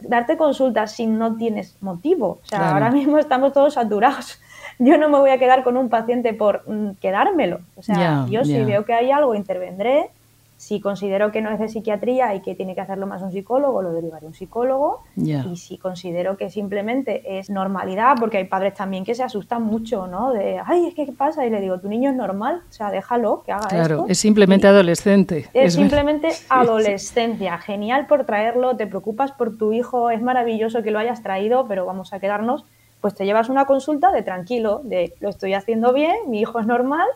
darte 0.00 0.36
consultas 0.36 0.92
si 0.92 1.06
no 1.06 1.36
tienes 1.36 1.76
motivo. 1.80 2.38
O 2.42 2.46
sea, 2.46 2.72
ahora 2.72 2.90
mismo 2.90 3.18
estamos 3.18 3.52
todos 3.52 3.74
saturados. 3.74 4.40
Yo 4.78 4.98
no 4.98 5.08
me 5.08 5.18
voy 5.18 5.30
a 5.30 5.38
quedar 5.38 5.62
con 5.64 5.76
un 5.76 5.88
paciente 5.88 6.34
por 6.34 6.62
mm, 6.68 6.92
quedármelo. 7.00 7.60
O 7.76 7.82
sea, 7.82 8.26
yo 8.28 8.44
si 8.44 8.62
veo 8.62 8.84
que 8.84 8.92
hay 8.92 9.10
algo, 9.10 9.34
intervendré 9.34 10.10
si 10.56 10.80
considero 10.80 11.32
que 11.32 11.42
no 11.42 11.50
es 11.50 11.58
de 11.58 11.68
psiquiatría 11.68 12.34
y 12.34 12.40
que 12.40 12.54
tiene 12.54 12.74
que 12.74 12.80
hacerlo 12.80 13.06
más 13.06 13.20
un 13.20 13.30
psicólogo, 13.30 13.82
lo 13.82 13.92
derivaré 13.92 14.24
a 14.24 14.28
un 14.28 14.34
psicólogo. 14.34 15.02
Y 15.16 15.56
si 15.56 15.76
considero 15.76 16.36
que 16.36 16.50
simplemente 16.50 17.38
es 17.38 17.50
normalidad, 17.50 18.16
porque 18.18 18.38
hay 18.38 18.44
padres 18.44 18.74
también 18.74 19.04
que 19.04 19.14
se 19.14 19.22
asustan 19.22 19.62
mucho, 19.62 20.06
¿no? 20.06 20.32
De, 20.32 20.60
ay, 20.64 20.86
es 20.86 20.94
que 20.94 21.04
¿qué 21.04 21.12
pasa? 21.12 21.44
Y 21.44 21.50
le 21.50 21.60
digo, 21.60 21.78
tu 21.78 21.88
niño 21.88 22.10
es 22.10 22.16
normal, 22.16 22.62
o 22.68 22.72
sea, 22.72 22.90
déjalo 22.90 23.42
que 23.44 23.52
haga 23.52 23.68
claro, 23.68 24.06
es 24.08 24.18
simplemente 24.18 24.66
adolescente. 24.66 25.48
Es, 25.52 25.74
simplemente 25.74 26.28
adolescencia. 26.48 27.58
Genial 27.58 28.06
por 28.06 28.24
traerlo, 28.24 28.76
te 28.76 28.86
preocupas 28.86 29.32
por 29.32 29.56
tu 29.58 29.72
hijo, 29.72 30.10
es 30.10 30.22
maravilloso 30.22 30.82
que 30.82 30.90
lo 30.90 30.98
hayas 30.98 31.22
traído, 31.22 31.66
pero 31.68 31.84
vamos 31.84 32.12
a 32.12 32.20
quedarnos 32.20 32.64
pues 33.02 33.14
te 33.14 33.26
llevas 33.26 33.50
una 33.50 33.66
consulta 33.66 34.10
de 34.10 34.22
tranquilo, 34.22 34.80
de 34.82 35.14
lo 35.20 35.28
estoy 35.28 35.52
haciendo 35.52 35.92
bien, 35.92 36.16
mi 36.28 36.40
hijo 36.40 36.58
es 36.58 36.66
normal 36.66 37.06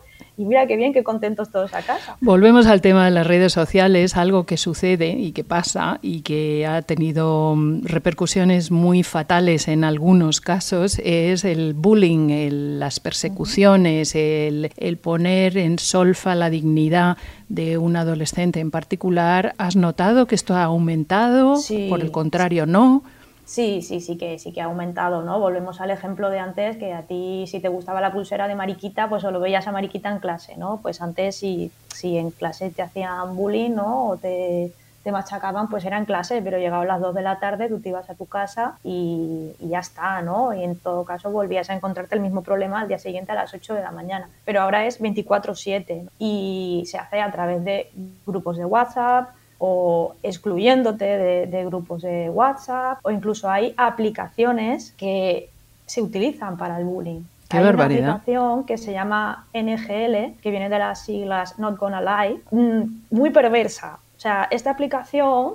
y 0.41 0.47
mira 0.47 0.67
qué 0.67 0.77
bien, 0.77 0.95
qué 0.95 1.05
contentos 1.05 1.51
todos 1.51 1.75
a 1.75 1.83
casa. 1.83 2.17
Volvemos 2.23 2.67
al 2.67 2.81
tema 2.81 3.05
de 3.05 3.11
las 3.11 3.27
redes 3.27 3.53
sociales, 3.53 4.17
algo 4.17 4.47
que 4.47 4.57
sucede 4.57 5.11
y 5.11 5.33
que 5.33 5.45
pasa 5.45 5.99
y 6.01 6.23
que 6.23 6.67
ha 6.67 6.81
tenido 6.81 7.55
mm, 7.55 7.85
repercusiones 7.85 8.71
muy 8.71 9.03
fatales 9.03 9.69
en 9.69 9.85
algunos 9.85 10.41
casos, 10.41 10.99
es 11.05 11.45
el 11.45 11.75
bullying, 11.75 12.49
las 12.79 13.01
persecuciones, 13.01 14.15
el, 14.15 14.73
el 14.79 14.97
poner 14.97 15.59
en 15.59 15.79
solfa 15.79 16.35
la 16.35 16.49
dignidad 16.49 17.19
de 17.51 17.77
un 17.77 17.97
adolescente 17.97 18.61
en 18.61 18.71
particular. 18.71 19.55
¿Has 19.59 19.77
notado 19.77 20.27
que 20.27 20.37
esto 20.37 20.55
ha 20.57 20.65
aumentado? 20.65 21.57
Por 21.91 22.01
el 22.01 22.11
contrario, 22.11 22.65
no. 22.65 23.03
Sí, 23.51 23.83
sí, 23.83 24.01
sí 24.01 24.17
que 24.17 24.39
sí 24.39 24.53
que 24.53 24.61
ha 24.61 24.67
aumentado, 24.67 25.23
¿no? 25.23 25.41
Volvemos 25.41 25.81
al 25.81 25.91
ejemplo 25.91 26.31
de 26.31 26.39
antes, 26.39 26.77
que 26.77 26.93
a 26.93 27.03
ti 27.03 27.47
si 27.49 27.59
te 27.59 27.67
gustaba 27.67 28.01
la 28.01 28.13
pulsera 28.13 28.47
de 28.47 28.55
mariquita, 28.55 29.09
pues 29.09 29.23
solo 29.23 29.41
veías 29.41 29.67
a 29.67 29.73
mariquita 29.73 30.09
en 30.09 30.21
clase, 30.21 30.57
¿no? 30.57 30.79
Pues 30.81 31.03
antes 31.03 31.35
si, 31.35 31.73
si 31.93 32.17
en 32.17 32.31
clase 32.31 32.71
te 32.71 32.83
hacían 32.83 33.35
bullying, 33.35 33.75
¿no? 33.75 34.11
O 34.11 34.17
te, 34.17 34.73
machacaban, 35.11 35.69
pues 35.69 35.85
era 35.85 35.99
en 35.99 36.05
clase, 36.05 36.41
pero 36.43 36.59
llegaban 36.59 36.87
las 36.87 37.01
2 37.01 37.13
de 37.13 37.23
la 37.23 37.41
tarde, 37.41 37.69
tú 37.69 37.81
te 37.81 37.89
ibas 37.89 38.09
a 38.09 38.15
tu 38.15 38.27
casa 38.27 38.79
y, 38.85 39.51
ya 39.59 39.81
está, 39.81 40.23
¿no? 40.23 40.55
Y 40.55 40.63
en 40.63 40.79
todo 40.79 41.05
caso 41.05 41.33
volvías 41.33 41.71
a 41.71 41.75
encontrarte 41.75 42.15
el 42.15 42.21
mismo 42.21 42.43
problema 42.43 42.81
al 42.81 42.87
día 42.87 43.01
siguiente 43.01 43.33
a 43.33 43.35
las 43.35 43.53
8 43.53 43.75
de 43.75 43.83
la 43.83 43.91
mañana. 43.91 44.29
Pero 44.45 44.61
ahora 44.61 44.87
es 44.87 45.01
24/7 45.01 46.09
y 46.21 46.85
se 46.87 46.99
hace 46.99 47.21
a 47.21 47.33
través 47.33 47.65
de 47.65 47.91
grupos 48.25 48.59
de 48.59 48.65
WhatsApp, 48.65 49.31
o 49.63 50.15
excluyéndote 50.23 51.05
de, 51.47 51.65
grupos 51.67 52.01
de 52.01 52.31
WhatsApp 52.31 52.99
o 53.03 53.11
incluso 53.11 53.49
hay 53.49 53.75
aplicaciones 53.77 54.93
que 54.93 55.51
se 55.85 56.01
utilizan 56.01 56.57
para 56.57 56.79
el 56.79 56.85
bullying. 56.87 57.21
hay 57.51 57.63
una 57.63 57.85
aplicación 57.85 58.65
que 58.65 58.79
se 58.79 58.93
llama 58.93 59.47
NGL, 59.53 60.41
que 60.41 60.51
viene 60.51 60.71
de 60.71 60.79
las 60.79 61.01
siglas 61.01 61.59
Not 61.59 61.79
Gonna 61.79 62.01
Lie, 62.01 62.41
mm, 62.51 63.15
muy 63.15 63.31
perversa. 63.31 63.99
O 64.17 64.21
sea, 64.21 64.49
esta 64.51 64.71
aplicación 64.71 65.55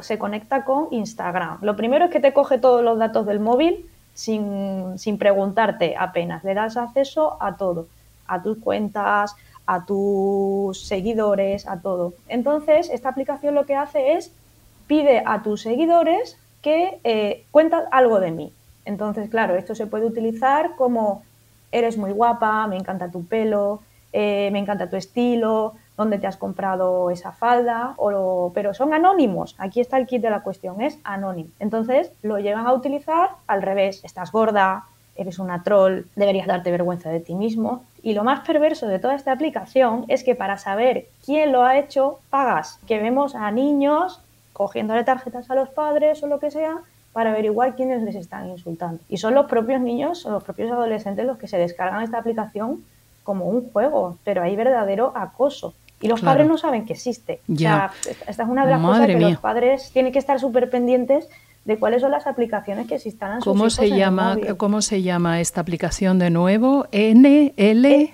se 0.00 0.18
conecta 0.18 0.64
con 0.64 0.88
Instagram. 0.90 1.58
Lo 1.60 1.76
primero 1.76 2.06
es 2.06 2.10
que 2.10 2.20
te 2.20 2.32
coge 2.32 2.56
todos 2.56 2.82
los 2.82 2.98
datos 2.98 3.26
del 3.26 3.38
móvil 3.40 3.84
sin, 4.14 4.98
sin 4.98 5.18
preguntarte 5.18 5.94
apenas. 5.98 6.42
Le 6.42 6.54
das 6.54 6.78
acceso 6.78 7.36
a 7.38 7.56
todo, 7.56 7.86
a 8.26 8.42
tus 8.42 8.56
cuentas, 8.58 9.36
a 9.66 9.84
tus 9.84 10.86
seguidores, 10.86 11.66
a 11.68 11.80
todo. 11.80 12.14
Entonces, 12.28 12.90
esta 12.90 13.08
aplicación 13.08 13.54
lo 13.54 13.66
que 13.66 13.76
hace 13.76 14.14
es 14.14 14.32
pide 14.86 15.22
a 15.24 15.42
tus 15.42 15.62
seguidores 15.62 16.38
que 16.62 17.00
eh, 17.04 17.44
cuentan 17.50 17.84
algo 17.90 18.20
de 18.20 18.30
mí. 18.30 18.52
Entonces, 18.84 19.30
claro, 19.30 19.56
esto 19.56 19.74
se 19.74 19.86
puede 19.86 20.06
utilizar 20.06 20.76
como 20.76 21.22
eres 21.70 21.96
muy 21.96 22.12
guapa, 22.12 22.66
me 22.66 22.76
encanta 22.76 23.10
tu 23.10 23.24
pelo, 23.24 23.80
eh, 24.12 24.50
me 24.52 24.58
encanta 24.58 24.90
tu 24.90 24.96
estilo, 24.96 25.74
dónde 25.96 26.18
te 26.18 26.26
has 26.26 26.36
comprado 26.36 27.10
esa 27.10 27.32
falda, 27.32 27.94
o, 27.96 28.52
pero 28.54 28.74
son 28.74 28.92
anónimos. 28.92 29.54
Aquí 29.58 29.80
está 29.80 29.96
el 29.98 30.06
kit 30.06 30.22
de 30.22 30.30
la 30.30 30.42
cuestión, 30.42 30.80
es 30.80 30.98
anónimo. 31.04 31.50
Entonces 31.58 32.12
lo 32.22 32.38
llegan 32.38 32.66
a 32.66 32.72
utilizar 32.74 33.30
al 33.46 33.62
revés. 33.62 34.04
Estás 34.04 34.32
gorda, 34.32 34.84
eres 35.16 35.38
una 35.38 35.62
troll, 35.62 36.02
deberías 36.16 36.46
darte 36.46 36.70
vergüenza 36.70 37.10
de 37.10 37.20
ti 37.20 37.34
mismo. 37.34 37.84
Y 38.02 38.14
lo 38.14 38.24
más 38.24 38.40
perverso 38.46 38.88
de 38.88 38.98
toda 38.98 39.14
esta 39.14 39.32
aplicación 39.32 40.04
es 40.08 40.24
que 40.24 40.34
para 40.34 40.58
saber 40.58 41.06
quién 41.24 41.52
lo 41.52 41.62
ha 41.62 41.78
hecho, 41.78 42.18
pagas. 42.30 42.80
Que 42.86 42.98
vemos 42.98 43.34
a 43.34 43.50
niños 43.50 44.20
cogiéndole 44.52 45.04
tarjetas 45.04 45.50
a 45.50 45.54
los 45.54 45.68
padres 45.68 46.22
o 46.22 46.26
lo 46.26 46.40
que 46.40 46.50
sea 46.50 46.78
para 47.12 47.30
averiguar 47.30 47.76
quiénes 47.76 48.02
les 48.02 48.16
están 48.16 48.48
insultando. 48.48 49.02
Y 49.08 49.18
son 49.18 49.34
los 49.34 49.46
propios 49.46 49.80
niños 49.80 50.26
o 50.26 50.30
los 50.30 50.42
propios 50.42 50.70
adolescentes 50.70 51.26
los 51.26 51.38
que 51.38 51.46
se 51.46 51.58
descargan 51.58 52.02
esta 52.02 52.18
aplicación 52.18 52.84
como 53.22 53.46
un 53.46 53.70
juego, 53.70 54.18
pero 54.24 54.42
hay 54.42 54.56
verdadero 54.56 55.12
acoso. 55.14 55.74
Y 56.00 56.08
los 56.08 56.20
padres 56.20 56.48
no 56.48 56.58
saben 56.58 56.84
que 56.84 56.94
existe. 56.94 57.40
Ya. 57.46 57.92
esta 58.26 58.42
es 58.42 58.48
una 58.48 58.64
de 58.64 58.72
las 58.72 58.80
cosas 58.80 59.06
que 59.06 59.20
los 59.20 59.38
padres 59.38 59.90
tienen 59.92 60.12
que 60.12 60.18
estar 60.18 60.40
súper 60.40 60.68
pendientes 60.68 61.28
de 61.64 61.78
cuáles 61.78 62.02
son 62.02 62.10
las 62.10 62.26
aplicaciones 62.26 62.88
que 62.88 62.96
existan 62.96 63.40
¿Cómo 63.40 63.70
se 63.70 63.90
llama 63.90 64.36
¿Cómo 64.56 64.82
se 64.82 65.02
llama 65.02 65.40
esta 65.40 65.60
aplicación 65.60 66.18
de 66.18 66.30
nuevo? 66.30 66.86
NL. 66.92 68.10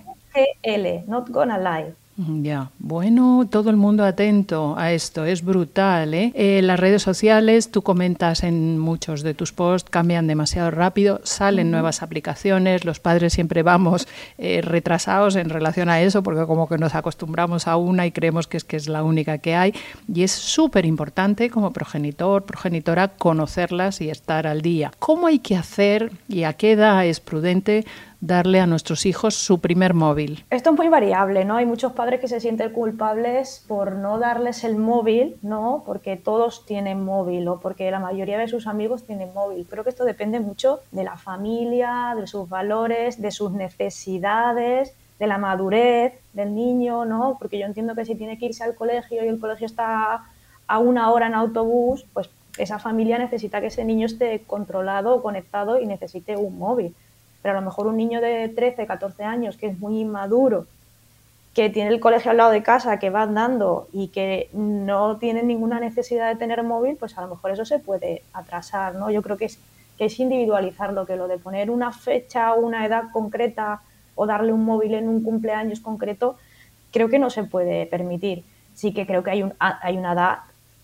L, 0.63 1.05
Not 1.07 1.31
Gonna 1.31 1.59
Lie. 1.59 1.95
Ya, 2.20 2.72
bueno, 2.81 3.46
todo 3.48 3.70
el 3.70 3.76
mundo 3.76 4.04
atento 4.04 4.74
a 4.76 4.90
esto, 4.90 5.24
es 5.24 5.44
brutal. 5.44 6.14
¿eh? 6.14 6.33
¿eh? 6.35 6.61
las 6.62 6.81
redes 6.81 7.00
sociales, 7.00 7.70
tú 7.70 7.83
comentas 7.83 8.42
en 8.42 8.76
muchos 8.76 9.22
de 9.22 9.35
tus 9.35 9.52
posts, 9.52 9.88
cambian 9.88 10.26
demasiado 10.26 10.72
rápido, 10.72 11.20
salen 11.22 11.70
nuevas 11.70 12.02
aplicaciones, 12.02 12.85
los 12.85 12.98
padres 12.98 13.35
siempre 13.35 13.62
vamos 13.62 14.09
eh, 14.37 14.62
retrasados 14.62 15.37
en 15.37 15.48
relación 15.48 15.88
a 15.88 16.00
eso 16.00 16.24
porque 16.24 16.44
como 16.44 16.68
que 16.68 16.76
nos 16.76 16.96
acostumbramos 16.96 17.68
a 17.68 17.76
una 17.76 18.04
y 18.04 18.11
creemos 18.11 18.48
que 18.48 18.57
es 18.57 18.64
que 18.64 18.76
es 18.76 18.88
la 18.88 19.04
única 19.04 19.38
que 19.38 19.54
hay 19.54 19.72
y 20.12 20.24
es 20.24 20.33
súper 20.33 20.87
importante 20.87 21.50
como 21.50 21.72
progenitor, 21.72 22.42
progenitora, 22.42 23.09
conocerlas 23.16 24.00
y 24.00 24.11
estar 24.11 24.48
al 24.48 24.61
día. 24.61 24.90
¿Cómo 24.98 25.28
hay 25.28 25.38
que 25.38 25.54
hacer 25.54 26.11
y 26.28 26.42
a 26.42 26.54
qué 26.54 26.72
edad 26.72 27.07
es 27.07 27.20
prudente 27.20 27.85
darle 28.20 28.61
a 28.61 28.66
nuestros 28.66 29.07
hijos 29.07 29.35
su 29.35 29.61
primer 29.61 29.94
móvil? 29.94 30.44
Esto 30.50 30.70
es 30.70 30.76
muy 30.76 30.88
variable, 30.88 31.44
¿no? 31.44 31.57
Hay 31.57 31.66
muchos 31.66 31.92
padres 31.92 32.20
que 32.20 32.28
se 32.28 32.40
sienten 32.40 32.72
culpables 32.72 33.64
por 33.68 33.92
no 33.92 34.18
darles 34.18 34.64
el 34.64 34.76
móvil, 34.76 35.37
¿no? 35.42 35.83
Porque 35.87 36.16
todos 36.16 36.66
tienen 36.66 37.04
móvil 37.04 37.46
o 37.48 37.61
porque 37.61 37.90
la 37.90 38.00
mayoría 38.00 38.38
de 38.38 38.48
sus 38.48 38.66
amigos 38.66 39.04
tienen 39.04 39.33
móvil. 39.35 39.66
Creo 39.68 39.85
que 39.85 39.90
esto 39.90 40.04
depende 40.04 40.40
mucho 40.40 40.81
de 40.90 41.04
la 41.04 41.16
familia, 41.16 42.14
de 42.18 42.26
sus 42.26 42.48
valores, 42.48 43.20
de 43.20 43.31
sus 43.31 43.52
necesidades, 43.52 44.94
de 45.18 45.26
la 45.26 45.38
madurez 45.38 46.14
del 46.33 46.54
niño, 46.54 47.04
¿no? 47.04 47.37
Porque 47.38 47.59
yo 47.59 47.66
entiendo 47.66 47.94
que 47.94 48.04
si 48.04 48.14
tiene 48.14 48.38
que 48.38 48.46
irse 48.46 48.64
al 48.64 48.74
colegio 48.74 49.24
y 49.24 49.28
el 49.28 49.38
colegio 49.38 49.66
está 49.66 50.24
a 50.66 50.78
una 50.78 51.11
hora 51.11 51.26
en 51.28 51.35
autobús, 51.35 52.04
pues 52.12 52.31
esa 52.59 52.78
familia 52.78 53.18
necesita 53.18 53.61
que 53.61 53.68
ese 53.68 53.85
niño 53.85 54.07
esté 54.07 54.42
controlado 54.44 55.22
conectado 55.22 55.81
y 55.81 55.87
necesite 55.87 56.37
un 56.37 56.59
móvil 56.59 56.94
pero 57.42 57.57
a 57.57 57.61
lo 57.61 57.64
mejor 57.64 57.87
un 57.87 57.96
niño 57.96 58.20
de 58.20 58.48
13, 58.48 58.87
14 58.87 59.24
años 59.24 59.57
que 59.57 59.66
es 59.66 59.79
muy 59.79 60.01
inmaduro, 60.01 60.66
que 61.55 61.70
tiene 61.70 61.90
el 61.90 62.01
colegio 62.01 62.31
al 62.31 62.37
lado 62.37 62.51
de 62.51 62.62
casa, 62.62 62.98
que 62.98 63.11
va 63.11 63.22
andando 63.22 63.88
y 63.92 64.09
que 64.09 64.48
no 64.53 65.16
tiene 65.16 65.42
ninguna 65.42 65.81
necesidad 65.81 66.29
de 66.29 66.37
tener 66.38 66.62
móvil, 66.62 66.96
pues 66.96 67.18
a 67.18 67.22
lo 67.22 67.29
mejor 67.29 67.51
eso 67.51 67.64
se 67.64 67.79
puede 67.79 68.22
atrasar, 68.33 68.94
¿no? 68.94 69.11
Yo 69.11 69.22
creo 69.22 69.37
que 69.37 69.46
es, 69.46 69.59
que 69.96 70.05
es 70.05 70.20
individualizarlo, 70.20 71.07
que 71.07 71.16
lo 71.16 71.27
de 71.27 71.38
poner 71.38 71.70
una 71.70 71.92
fecha 71.92 72.55
o 72.55 72.61
una 72.61 72.87
edad 72.87 73.05
concreta 73.12 73.81
o 74.14 74.27
darle 74.27 74.53
un 74.53 74.64
móvil 74.64 74.94
en 74.94 75.09
un 75.09 75.22
cumpleaños 75.22 75.81
concreto, 75.81 76.37
creo 76.92 77.09
que 77.09 77.18
no 77.18 77.31
se 77.31 77.44
puede 77.44 77.87
permitir. 77.87 78.44
Sí 78.74 78.92
que 78.92 79.07
creo 79.07 79.24
que 79.24 79.31
hay, 79.31 79.42
un, 79.42 79.55
hay 79.59 79.96
una 79.96 80.12
edad 80.12 80.38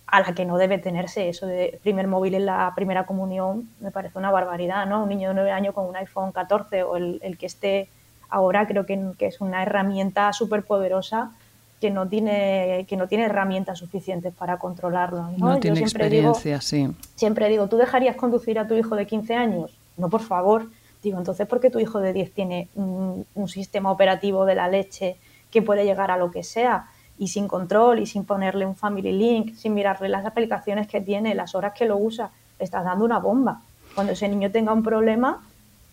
a 0.07 0.21
la 0.21 0.35
que 0.35 0.45
no 0.45 0.59
debe 0.59 0.79
tenerse 0.79 1.29
eso 1.29 1.47
de 1.47 1.79
primer 1.83 2.07
móvil 2.07 2.35
en 2.35 2.47
la 2.47 2.73
primera 2.75 3.07
comunión, 3.07 3.69
me 3.81 3.91
parece 3.91 4.19
una 4.19 4.31
barbaridad, 4.31 4.87
¿no? 4.87 5.03
Un 5.03 5.09
niño 5.09 5.31
de 5.31 5.35
9 5.35 5.51
años 5.51 5.75
con 5.75 5.87
un 5.87 5.97
iPhone 5.97 6.33
14 6.33 6.83
o 6.83 6.97
el, 6.97 7.37
que 7.39 7.47
esté 7.47 7.89
ahora 8.29 8.67
creo 8.67 8.85
que, 8.87 9.15
es 9.21 9.41
una 9.41 9.63
herramienta 9.63 10.33
súper 10.33 10.65
poderosa 10.65 11.33
que 11.81 11.91
no 11.91 12.09
tiene 12.09 12.87
que 12.89 12.97
no 12.97 13.09
tiene 13.09 13.25
herramientas 13.25 13.79
suficientes 13.79 14.33
para 14.33 14.59
controlarlo. 14.59 15.31
No, 15.37 15.59
tiene 15.59 15.81
experiencia, 15.81 16.61
sí. 16.61 16.89
Siempre 17.15 17.49
digo, 17.49 17.69
¿tú 17.69 17.77
dejarías 17.77 18.17
conducir 18.17 18.59
a 18.59 18.67
tu 18.67 18.75
hijo 18.75 18.97
de 18.97 19.07
15 19.07 19.35
años? 19.35 19.77
No, 19.97 20.09
por 20.09 20.23
favor. 20.23 20.67
Digo, 21.03 21.19
entonces, 21.19 21.47
¿por 21.47 21.61
qué 21.61 21.71
tu 21.71 21.81
hijo 21.81 22.01
de 22.01 22.13
10 22.13 22.33
tiene 22.33 22.69
un 22.75 23.49
sistema 23.49 23.91
operativo 23.91 24.47
de 24.47 24.55
la 24.55 24.69
leche 24.69 25.17
que 25.51 25.61
puede 25.61 25.85
llegar 25.85 26.11
a 26.11 26.17
lo 26.17 26.31
que 26.31 26.43
sea? 26.43 26.87
Y 27.19 27.29
sin 27.29 27.49
control 27.49 28.01
y 28.01 28.07
sin 28.07 28.25
ponerle 28.25 28.67
un 28.67 28.77
family 28.77 29.13
link, 29.13 29.55
sin 29.55 29.75
mirarle 29.75 30.09
las 30.09 30.27
aplicaciones 30.27 30.87
que 30.89 31.01
tiene, 31.01 31.35
las 31.35 31.55
horas 31.55 31.73
que 31.75 31.87
lo 31.87 31.97
usa, 31.97 32.31
le 32.59 32.65
estás 32.65 32.85
dando 32.85 33.05
una 33.05 33.19
bomba. 33.19 33.61
Cuando 33.95 34.13
ese 34.13 34.29
niño 34.29 34.51
tenga 34.51 34.73
un 34.73 34.83
problema, 34.83 35.43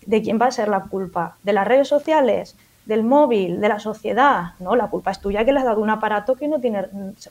¿de 0.06 0.22
quién 0.22 0.40
va 0.40 0.46
a 0.46 0.50
ser 0.50 0.68
la 0.68 0.80
culpa? 0.80 1.36
¿De 1.42 1.52
las 1.52 1.66
redes 1.66 1.88
sociales? 1.88 2.56
del 2.84 3.04
móvil, 3.04 3.60
de 3.60 3.68
la 3.68 3.78
sociedad, 3.78 4.54
¿no? 4.58 4.74
La 4.74 4.88
culpa 4.88 5.12
es 5.12 5.20
tuya 5.20 5.44
que 5.44 5.52
le 5.52 5.60
has 5.60 5.64
dado 5.64 5.80
un 5.80 5.90
aparato 5.90 6.34
que 6.34 6.48
no 6.48 6.58
tiene 6.58 6.84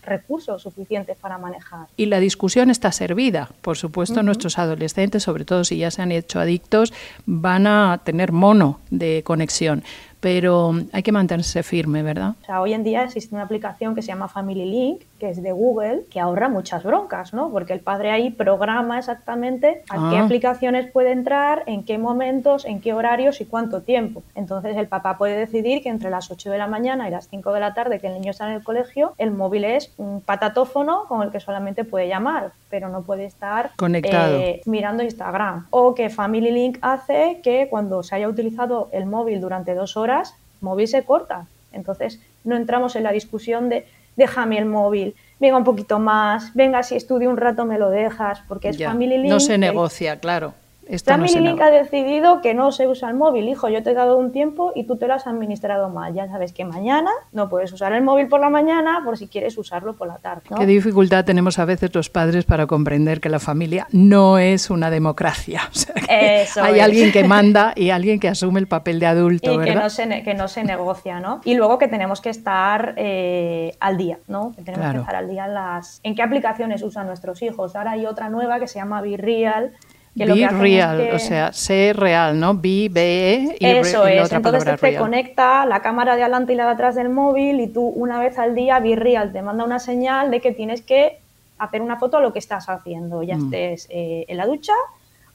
recursos 0.03 0.61
suficientes 0.61 1.17
para 1.17 1.37
manejar. 1.37 1.87
Y 1.97 2.05
la 2.05 2.19
discusión 2.19 2.69
está 2.69 2.91
servida. 2.91 3.49
Por 3.61 3.77
supuesto, 3.77 4.23
nuestros 4.23 4.57
adolescentes, 4.57 5.23
sobre 5.23 5.43
todo 5.43 5.63
si 5.65 5.77
ya 5.77 5.91
se 5.91 6.01
han 6.01 6.11
hecho 6.11 6.39
adictos, 6.39 6.93
van 7.25 7.67
a 7.67 7.99
tener 8.03 8.31
mono 8.31 8.79
de 8.91 9.23
conexión 9.25 9.83
pero 10.21 10.73
hay 10.93 11.03
que 11.03 11.11
mantenerse 11.11 11.63
firme, 11.63 12.03
¿verdad? 12.03 12.35
O 12.43 12.45
sea, 12.45 12.61
hoy 12.61 12.73
en 12.73 12.83
día 12.83 13.03
existe 13.03 13.35
una 13.35 13.43
aplicación 13.43 13.93
que 13.93 14.01
se 14.01 14.09
llama 14.09 14.29
Family 14.29 14.65
Link, 14.65 15.01
que 15.21 15.29
es 15.29 15.43
de 15.43 15.51
Google, 15.51 16.05
que 16.09 16.19
ahorra 16.19 16.49
muchas 16.49 16.83
broncas, 16.83 17.31
¿no? 17.31 17.51
Porque 17.51 17.73
el 17.73 17.79
padre 17.79 18.09
ahí 18.09 18.31
programa 18.31 18.97
exactamente 18.97 19.83
a 19.87 20.09
qué 20.09 20.17
ah. 20.17 20.23
aplicaciones 20.23 20.89
puede 20.91 21.11
entrar, 21.11 21.61
en 21.67 21.83
qué 21.83 21.99
momentos, 21.99 22.65
en 22.65 22.81
qué 22.81 22.91
horarios 22.91 23.39
y 23.39 23.45
cuánto 23.45 23.83
tiempo. 23.83 24.23
Entonces 24.33 24.75
el 24.77 24.87
papá 24.87 25.19
puede 25.19 25.37
decidir 25.37 25.83
que 25.83 25.89
entre 25.89 26.09
las 26.09 26.31
8 26.31 26.49
de 26.49 26.57
la 26.57 26.65
mañana 26.65 27.07
y 27.07 27.11
las 27.11 27.29
5 27.29 27.53
de 27.53 27.59
la 27.59 27.75
tarde 27.75 27.99
que 27.99 28.07
el 28.07 28.15
niño 28.15 28.31
está 28.31 28.47
en 28.47 28.53
el 28.55 28.63
colegio, 28.63 29.13
el 29.19 29.29
móvil 29.29 29.63
es 29.63 29.93
un 29.97 30.21
patatófono 30.21 31.05
con 31.07 31.21
el 31.21 31.29
que 31.29 31.39
solamente 31.39 31.83
puede 31.83 32.07
llamar, 32.07 32.53
pero 32.71 32.89
no 32.89 33.03
puede 33.03 33.25
estar 33.25 33.69
conectado 33.75 34.39
eh, 34.39 34.61
mirando 34.65 35.03
Instagram. 35.03 35.67
O 35.69 35.93
que 35.93 36.09
Family 36.09 36.49
Link 36.49 36.79
hace 36.81 37.41
que 37.43 37.67
cuando 37.69 38.01
se 38.01 38.15
haya 38.15 38.27
utilizado 38.27 38.89
el 38.91 39.05
móvil 39.05 39.39
durante 39.39 39.75
dos 39.75 39.97
horas, 39.97 40.33
móvil 40.61 40.87
se 40.87 41.03
corta. 41.03 41.45
Entonces 41.73 42.19
no 42.43 42.55
entramos 42.55 42.95
en 42.95 43.03
la 43.03 43.11
discusión 43.11 43.69
de 43.69 43.85
déjame 44.15 44.57
el 44.57 44.65
móvil, 44.65 45.15
venga 45.39 45.57
un 45.57 45.63
poquito 45.63 45.99
más, 45.99 46.53
venga 46.53 46.83
si 46.83 46.95
estudio 46.95 47.29
un 47.29 47.37
rato 47.37 47.65
me 47.65 47.77
lo 47.77 47.89
dejas, 47.89 48.41
porque 48.47 48.69
es 48.69 48.83
Family 48.83 49.17
Link. 49.17 49.29
No 49.29 49.39
se 49.39 49.57
negocia, 49.57 50.19
claro. 50.19 50.53
Family 50.99 51.39
Link 51.39 51.61
ha 51.61 51.71
decidido 51.71 52.41
que 52.41 52.53
no 52.53 52.71
se 52.71 52.87
usa 52.87 53.09
el 53.09 53.15
móvil. 53.15 53.47
Hijo, 53.47 53.69
yo 53.69 53.81
te 53.83 53.91
he 53.91 53.93
dado 53.93 54.17
un 54.17 54.31
tiempo 54.31 54.71
y 54.75 54.85
tú 54.85 54.97
te 54.97 55.07
lo 55.07 55.13
has 55.13 55.27
administrado 55.27 55.89
mal. 55.89 56.13
Ya 56.13 56.27
sabes 56.27 56.51
que 56.53 56.65
mañana 56.65 57.11
no 57.31 57.49
puedes 57.49 57.71
usar 57.71 57.93
el 57.93 58.03
móvil 58.03 58.27
por 58.27 58.41
la 58.41 58.49
mañana 58.49 59.01
por 59.03 59.17
si 59.17 59.27
quieres 59.27 59.57
usarlo 59.57 59.95
por 59.95 60.07
la 60.07 60.17
tarde. 60.17 60.43
Qué 60.57 60.65
dificultad 60.65 61.23
tenemos 61.23 61.59
a 61.59 61.65
veces 61.65 61.93
los 61.95 62.09
padres 62.09 62.45
para 62.45 62.67
comprender 62.67 63.21
que 63.21 63.29
la 63.29 63.39
familia 63.39 63.87
no 63.91 64.37
es 64.37 64.69
una 64.69 64.89
democracia. 64.89 65.61
hay 66.09 66.79
alguien 66.79 67.11
que 67.11 67.23
manda 67.23 67.73
y 67.75 67.91
alguien 67.91 68.19
que 68.19 68.27
asume 68.27 68.59
el 68.59 68.67
papel 68.67 68.99
de 68.99 69.05
adulto. 69.05 69.61
Y 69.61 69.65
Que, 69.65 69.75
no 69.75 69.89
se, 69.89 70.23
que 70.23 70.33
no 70.33 70.47
se 70.47 70.63
negocia, 70.63 71.19
¿no? 71.19 71.41
Y 71.45 71.55
luego 71.55 71.77
que 71.77 71.87
tenemos 71.87 72.21
que 72.21 72.29
estar 72.29 72.95
eh, 72.97 73.75
al 73.79 73.97
día, 73.97 74.19
¿no? 74.27 74.53
Que 74.55 74.61
tenemos 74.63 74.91
que 74.91 74.99
estar 74.99 75.15
al 75.15 75.29
día 75.29 75.45
en, 75.45 75.53
las, 75.53 75.99
en 76.03 76.15
qué 76.15 76.21
aplicaciones 76.21 76.81
usan 76.83 77.07
nuestros 77.07 77.41
hijos. 77.41 77.75
Ahora 77.75 77.91
hay 77.91 78.05
otra 78.05 78.29
nueva 78.29 78.59
que 78.59 78.67
se 78.67 78.79
llama 78.79 79.01
Virreal 79.01 79.71
be 80.15 80.47
real, 80.49 81.09
o 81.13 81.19
sea, 81.19 81.53
sé 81.53 81.93
real, 81.95 82.39
¿no? 82.39 82.53
Be, 82.55 82.89
be 82.89 83.55
y, 83.59 83.65
Eso 83.65 84.05
es, 84.05 84.31
entonces 84.31 84.79
te 84.79 84.97
conecta 84.97 85.65
la 85.65 85.81
cámara 85.81 86.15
de 86.15 86.23
adelante 86.23 86.53
y 86.53 86.55
la 86.55 86.65
de 86.65 86.71
atrás 86.71 86.95
del 86.95 87.09
móvil 87.09 87.59
y 87.59 87.67
tú 87.67 87.81
una 87.81 88.19
vez 88.19 88.37
al 88.37 88.53
día, 88.53 88.79
be 88.79 88.95
real, 88.95 89.31
te 89.31 89.41
manda 89.41 89.63
una 89.63 89.79
señal 89.79 90.29
de 90.31 90.41
que 90.41 90.51
tienes 90.51 90.81
que 90.81 91.19
hacer 91.57 91.81
una 91.81 91.97
foto 91.97 92.17
a 92.17 92.21
lo 92.21 92.33
que 92.33 92.39
estás 92.39 92.67
haciendo, 92.69 93.23
ya 93.23 93.37
mm. 93.37 93.45
estés 93.45 93.87
eh, 93.89 94.25
en 94.27 94.37
la 94.37 94.45
ducha 94.45 94.73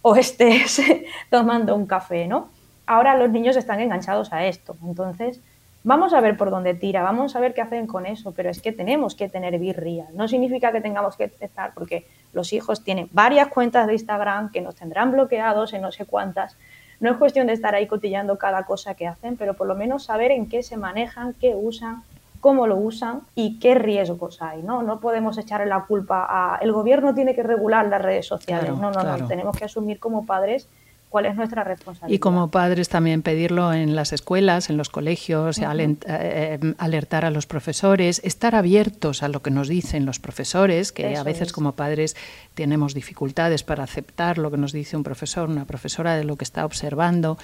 o 0.02 0.16
estés 0.16 0.82
tomando 1.30 1.74
un 1.74 1.86
café, 1.86 2.26
¿no? 2.26 2.50
Ahora 2.86 3.16
los 3.16 3.30
niños 3.30 3.56
están 3.56 3.80
enganchados 3.80 4.32
a 4.32 4.46
esto, 4.46 4.76
entonces 4.84 5.40
vamos 5.86 6.12
a 6.12 6.20
ver 6.20 6.36
por 6.36 6.50
dónde 6.50 6.74
tira, 6.74 7.02
vamos 7.02 7.36
a 7.36 7.40
ver 7.40 7.54
qué 7.54 7.62
hacen 7.62 7.86
con 7.86 8.06
eso, 8.06 8.32
pero 8.32 8.50
es 8.50 8.60
que 8.60 8.72
tenemos 8.72 9.14
que 9.14 9.28
tener 9.28 9.56
real, 9.76 10.08
no 10.14 10.26
significa 10.26 10.72
que 10.72 10.80
tengamos 10.80 11.16
que 11.16 11.32
estar, 11.40 11.72
porque 11.74 12.06
los 12.32 12.52
hijos 12.52 12.82
tienen 12.82 13.08
varias 13.12 13.46
cuentas 13.48 13.86
de 13.86 13.92
Instagram 13.92 14.50
que 14.50 14.60
nos 14.60 14.74
tendrán 14.74 15.12
bloqueados 15.12 15.72
en 15.72 15.82
no 15.82 15.92
sé 15.92 16.04
cuántas. 16.04 16.56
No 16.98 17.10
es 17.10 17.16
cuestión 17.18 17.46
de 17.46 17.52
estar 17.52 17.74
ahí 17.74 17.86
cotillando 17.86 18.36
cada 18.36 18.64
cosa 18.64 18.94
que 18.94 19.06
hacen, 19.06 19.36
pero 19.36 19.54
por 19.54 19.68
lo 19.68 19.76
menos 19.76 20.04
saber 20.04 20.32
en 20.32 20.48
qué 20.48 20.64
se 20.64 20.76
manejan, 20.76 21.34
qué 21.34 21.54
usan, 21.54 22.02
cómo 22.40 22.66
lo 22.66 22.76
usan 22.76 23.20
y 23.36 23.60
qué 23.60 23.76
riesgos 23.76 24.42
hay. 24.42 24.62
No, 24.62 24.82
no 24.82 24.98
podemos 24.98 25.38
echarle 25.38 25.66
la 25.66 25.84
culpa 25.84 26.26
a 26.28 26.58
el 26.62 26.72
gobierno 26.72 27.14
tiene 27.14 27.34
que 27.34 27.44
regular 27.44 27.86
las 27.86 28.02
redes 28.02 28.26
sociales. 28.26 28.70
no, 28.76 28.90
no, 28.90 29.02
no. 29.02 29.28
Tenemos 29.28 29.56
que 29.56 29.66
asumir 29.66 30.00
como 30.00 30.26
padres 30.26 30.68
cuál 31.08 31.26
es 31.26 31.36
nuestra 31.36 31.64
responsabilidad. 31.64 32.14
Y 32.14 32.18
como 32.18 32.50
padres 32.50 32.88
también 32.88 33.22
pedirlo 33.22 33.72
en 33.72 33.96
las 33.96 34.12
escuelas, 34.12 34.70
en 34.70 34.76
los 34.76 34.90
colegios, 34.90 35.58
eh, 35.58 36.58
alertar 36.78 37.24
a 37.24 37.30
los 37.30 37.46
profesores, 37.46 38.20
estar 38.24 38.54
abiertos 38.54 39.22
a 39.22 39.28
lo 39.28 39.42
que 39.42 39.50
nos 39.50 39.68
dicen 39.68 40.06
los 40.06 40.18
profesores, 40.18 40.92
que 40.92 41.16
a 41.16 41.22
veces 41.22 41.52
como 41.52 41.72
padres 41.72 42.16
tenemos 42.56 42.94
dificultades 42.94 43.62
para 43.62 43.84
aceptar 43.84 44.38
lo 44.38 44.50
que 44.50 44.56
nos 44.56 44.72
dice 44.72 44.96
un 44.96 45.04
profesor, 45.04 45.48
una 45.48 45.66
profesora 45.66 46.16
de 46.16 46.24
lo 46.24 46.36
que 46.36 46.44
está 46.44 46.64
observando. 46.64 47.36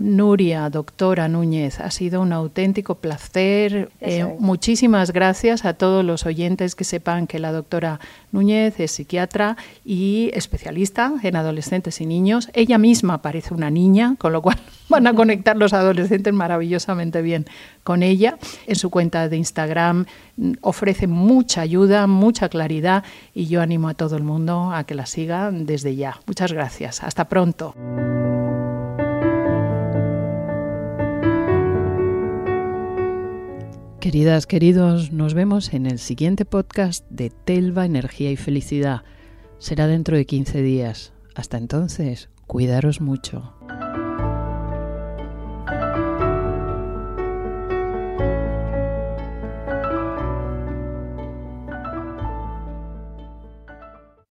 Nuria, 0.00 0.70
doctora 0.70 1.28
Núñez, 1.28 1.80
ha 1.80 1.90
sido 1.90 2.22
un 2.22 2.32
auténtico 2.32 2.94
placer. 2.96 3.90
Eh, 4.00 4.24
muchísimas 4.38 5.12
gracias 5.12 5.66
a 5.66 5.74
todos 5.74 6.02
los 6.02 6.24
oyentes 6.24 6.74
que 6.74 6.84
sepan 6.84 7.26
que 7.26 7.38
la 7.38 7.52
doctora 7.52 8.00
Núñez 8.32 8.80
es 8.80 8.92
psiquiatra 8.92 9.58
y 9.84 10.30
especialista 10.32 11.12
en 11.22 11.36
adolescentes 11.36 12.00
y 12.00 12.06
niños. 12.06 12.48
Ella 12.54 12.78
misma 12.78 13.20
parece 13.20 13.52
una 13.52 13.68
niña, 13.68 14.16
con 14.18 14.32
lo 14.32 14.40
cual 14.40 14.56
van 14.88 15.06
a 15.06 15.14
conectar 15.14 15.56
los 15.56 15.72
adolescentes 15.72 16.32
maravillosamente 16.32 17.22
bien 17.22 17.46
con 17.82 18.02
ella. 18.02 18.38
En 18.66 18.76
su 18.76 18.90
cuenta 18.90 19.28
de 19.28 19.36
Instagram 19.36 20.06
mm, 20.36 20.52
ofrece 20.60 21.06
mucha 21.06 21.60
ayuda, 21.60 22.06
mucha 22.06 22.48
claridad 22.48 23.04
y 23.34 23.46
yo 23.46 23.62
animo 23.62 23.88
a 23.88 23.94
todo 23.94 24.16
el 24.16 24.22
mundo 24.22 24.70
a 24.72 24.84
que 24.84 24.94
la 24.94 25.06
siga 25.06 25.50
desde 25.50 25.96
ya. 25.96 26.20
Muchas 26.26 26.52
gracias. 26.52 27.02
Hasta 27.02 27.28
pronto. 27.28 27.74
Queridas, 34.04 34.46
queridos, 34.46 35.12
nos 35.12 35.32
vemos 35.32 35.72
en 35.72 35.86
el 35.86 35.98
siguiente 35.98 36.44
podcast 36.44 37.06
de 37.08 37.30
Telva, 37.30 37.86
Energía 37.86 38.30
y 38.30 38.36
Felicidad. 38.36 39.00
Será 39.58 39.86
dentro 39.86 40.14
de 40.14 40.26
15 40.26 40.60
días. 40.60 41.14
Hasta 41.34 41.56
entonces, 41.56 42.28
cuidaros 42.46 43.00
mucho. 43.00 43.53